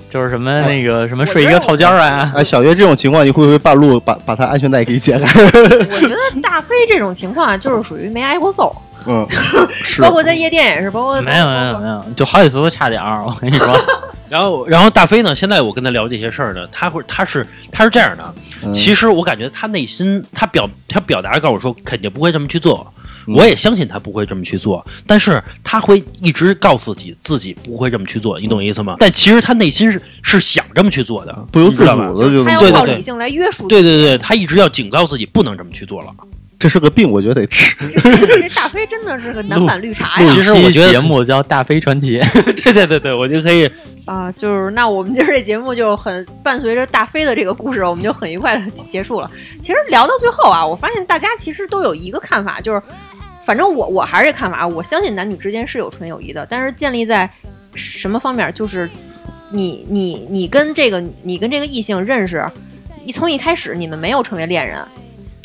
[0.10, 2.32] 就是什么那个什么睡一个套间儿啊。
[2.34, 5.42] 哎，小月这种情况，你会不会半路把把他安全带给解开？
[5.44, 8.74] 我觉得大飞这种情况啊就是属于没挨过揍，
[9.08, 9.26] 嗯，
[9.84, 13.24] 是包括在夜店也是，包括没有没有没有，就好几次都差点儿。
[13.26, 13.68] 我跟你说，
[14.30, 22.86] 然后然后大飞呢，现在我跟他聊这些事儿呢，他会他是他是这样的，嗯其实我感觉他内心他表他表达告诉我说肯定不会这么去做。
[22.94, 22.94] 嗯
[23.36, 28.96] 我也相信他不会这么去做，但是他会一直告诉自己自己不会这么去做，你懂意思吗？
[28.98, 33.68] 但其实他内心是是想这么去做的，不由自主的就他要对对对靠理性来约束。
[33.68, 36.08] 对对对，他一直要警告自己不能这么去做了。
[36.60, 37.76] 这是个病，我觉得得治。
[37.88, 40.34] 这这大飞真的是个男版绿茶呀！
[40.34, 42.20] 其实我觉得节目叫《大飞传奇》，
[42.64, 43.70] 对对对对，我就可以
[44.06, 49.30] 啊，就是那我们今儿这节目就很伴随着大飞的这个故事，我们就很愉快的结束了。
[49.62, 52.82] 其实聊到最后啊，我发现大家其实都有一个看法，就是
[53.46, 57.30] 反正我我还是这看法，我相信男女之间是有纯友谊的，但是建立在
[57.76, 58.52] 什么方面？
[58.56, 58.90] 就是
[59.52, 62.44] 你你你跟这个你跟这个异性认识，
[63.06, 64.84] 一从一开始你们没有成为恋人。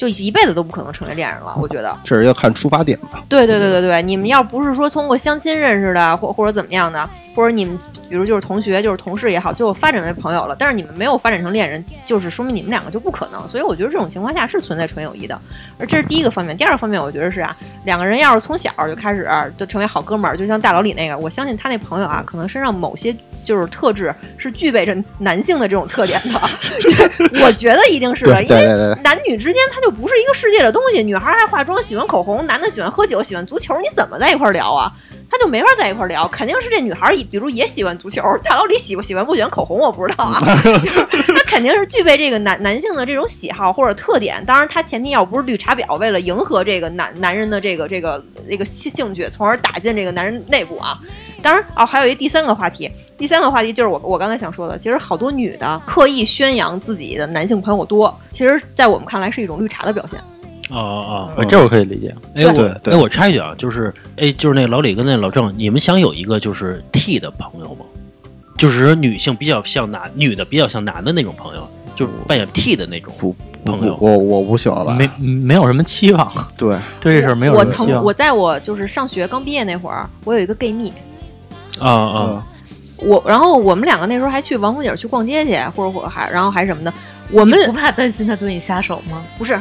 [0.03, 1.97] 就一辈子都不可能成为恋人了，我觉得。
[2.03, 3.23] 这是要看出发点吧。
[3.29, 7.79] 对对对对对，你们要不是说通过相亲认识的，或或者怎么样的，或者你们
[8.13, 13.49] 比如就是同学，就是同事也好，最后发展为朋友了，但是你们没有发展成恋人，就是说明你们两个就不可能。
[13.49, 15.41] 所以我觉得这种情况下是存在纯友谊的，
[15.79, 16.55] 而这是第一个方面。
[16.55, 17.57] 第二个方面，我觉得是啊，
[17.87, 26.39] 两个人要是从小就开始就成为好哥们儿，就像大老李那个，我相信他那朋友啊，可能身上某些就是特质是具备着男性的这种特点的。
[27.43, 28.67] 我觉得一定是的，因为
[29.03, 31.03] 男女之间他就不是一个世界的东西。
[31.03, 33.75] 女孩爱化妆，喜欢口红；男的喜欢喝酒，喜欢足球。
[33.81, 34.93] 你怎么在一块儿聊啊？
[35.33, 36.29] 他就没法在一块儿聊。
[36.29, 40.39] 肯定是这女孩儿，比如也喜欢足球，大老李喜不喜欢不喜欢口红，我不知道啊。
[40.45, 44.45] 他肯定是具备这个男男性的这种喜好或者特点。
[44.45, 50.99] 当然，他前提要不是绿茶婊，为了迎合这个男男人的这个这个这个兴兴趣，从而打进这个男人内部啊。
[51.41, 60.21] 当然哦，还有一第三个话题，第三个话题就是我我刚才想说的，其实好多女的刻意宣扬自己的男性朋友多，其实在我们看来是一种绿茶的表现。
[60.73, 62.15] 哦哦，哦这我可以理解。
[62.35, 67.85] 哎，我对对哎，我插一句啊，就是哎，就是那老李跟那老郑，你们想有一个就是 T 的朋友吗？
[68.57, 73.97] 就是说女性比较像男，女的比较像男的那种朋友，就是扮演 T 的那种不朋友。
[74.01, 74.95] 我我不喜欢吧？
[74.95, 78.05] 没没有什么期望， 对， 对这事儿没有我曾什么期望。
[78.05, 80.93] 我在我就是上学刚毕业那会儿，我有一个 gay 蜜，
[81.81, 82.45] 啊啊
[83.01, 86.93] 嗯，我然后我们两个那时候还去王府井去逛街去，或者或还然后还什么的。
[87.31, 89.23] 我们你不怕担心他对你下手吗？
[89.39, 89.59] 不是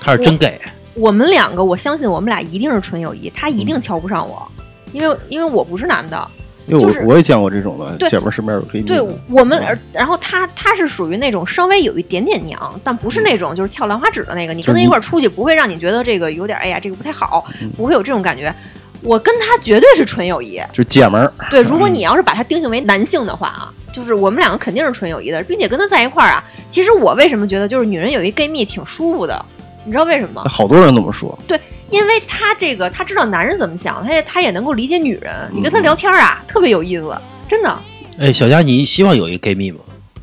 [0.00, 0.58] 他是真 gay
[0.94, 4.50] 我们两个，我相信我们俩一定是纯友谊，他一定瞧不上我，
[4.92, 6.28] 因为因为我不是男的。
[6.66, 14.52] 因为就是我我也见过这种的，对姐们儿身边有 gay 蜜对，我们，而然后他他是属于那种稍微有一点点娘，但不是那种就是翘兰花指的那个。
[14.52, 17.44] 你跟他一块儿出去，不会让你觉得这个有点哎呀这个不太好，
[17.76, 18.54] 不会有这种感觉。
[19.02, 20.60] 我跟他绝对是纯友谊。
[20.72, 29.44] 就姐们儿，对，如果你要是把他定性为男性的话啊，就是我们两个肯定是纯友谊的，并且跟他在一块儿啊，其实我为什么觉得就是女人有一 gay 蜜挺舒服的，
[29.84, 30.48] 你知道为什么吗？
[30.48, 31.58] 好多人这么说，对
[31.90, 35.50] 因为他这个他知道男人怎么想，他也他也能够理解女人。
[35.52, 37.16] 你跟他聊天啊，特别有意思，
[37.48, 37.76] 真的。
[38.18, 39.80] 哎，小佳，你希望有一个 gay 蜜吗？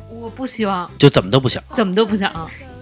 [0.08, 1.62] 我不希望，就怎么都不想。
[1.72, 2.32] 怎么都不想。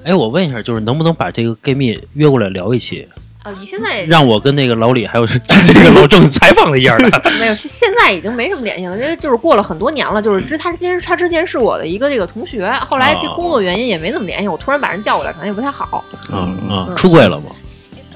[0.04, 3.08] 哎，我问一下，就是能不能把这个 gay 蜜约过来聊一期，
[3.46, 5.26] 呃，你现在 让我跟那个老李还有
[5.64, 7.04] 这个老郑采访了一下的。
[7.38, 10.20] 没有，现现在已经没什么联系了，因为就是过了很多年了。
[10.20, 14.48] 就是之他之前他之前是我的一个这个同学，后来这哦工作原因也没怎么联系。
[14.48, 17.50] 我突然把人叫过来，可能也不太好，嗯嗯，出柜了吗？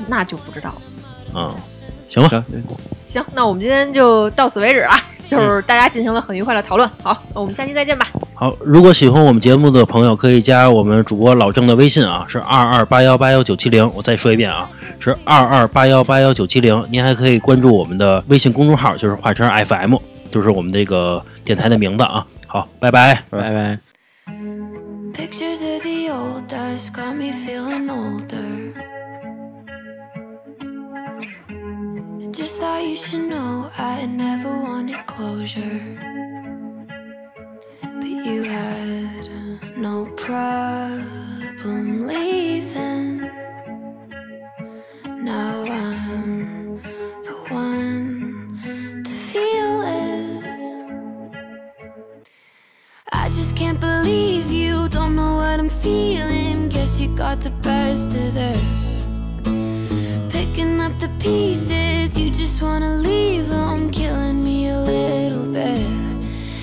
[0.09, 0.83] 那就不知道了。
[1.37, 1.55] 嗯，
[2.09, 2.45] 行吧，行，
[3.05, 6.91] 行，那我们今天就到此为止啊，就是大家进行了很愉快的讨论。
[7.05, 8.09] 好，那我们下期再见吧。
[8.41, 13.93] 好，如果喜欢我们节目的朋友，可以加我们主播老郑的微信啊，是二二八幺八幺九七零。
[13.95, 14.67] 我再说一遍啊，
[14.99, 16.83] 是二二八幺八幺九七零。
[16.89, 19.97] 您还可以关注我们的微信公众号，就是华晨 FM，
[20.31, 22.27] 就是我们这个电台的名字啊。
[22.47, 23.23] 好，拜拜。
[23.29, 23.79] 拜拜。
[25.13, 28.73] Pictures of the old us got me feeling older.
[32.33, 36.09] Just thought you should know I never wanted closure.
[38.01, 43.21] But you had no problem leaving.
[45.05, 46.81] Now I'm
[47.27, 50.45] the one to feel it.
[53.13, 56.71] I just can't believe you don't know what I'm feeling.
[56.71, 58.97] Guess you got the best of this.
[60.33, 65.87] Picking up the pieces, you just wanna leave them, killing me a little bit.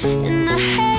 [0.03, 0.96] And I hate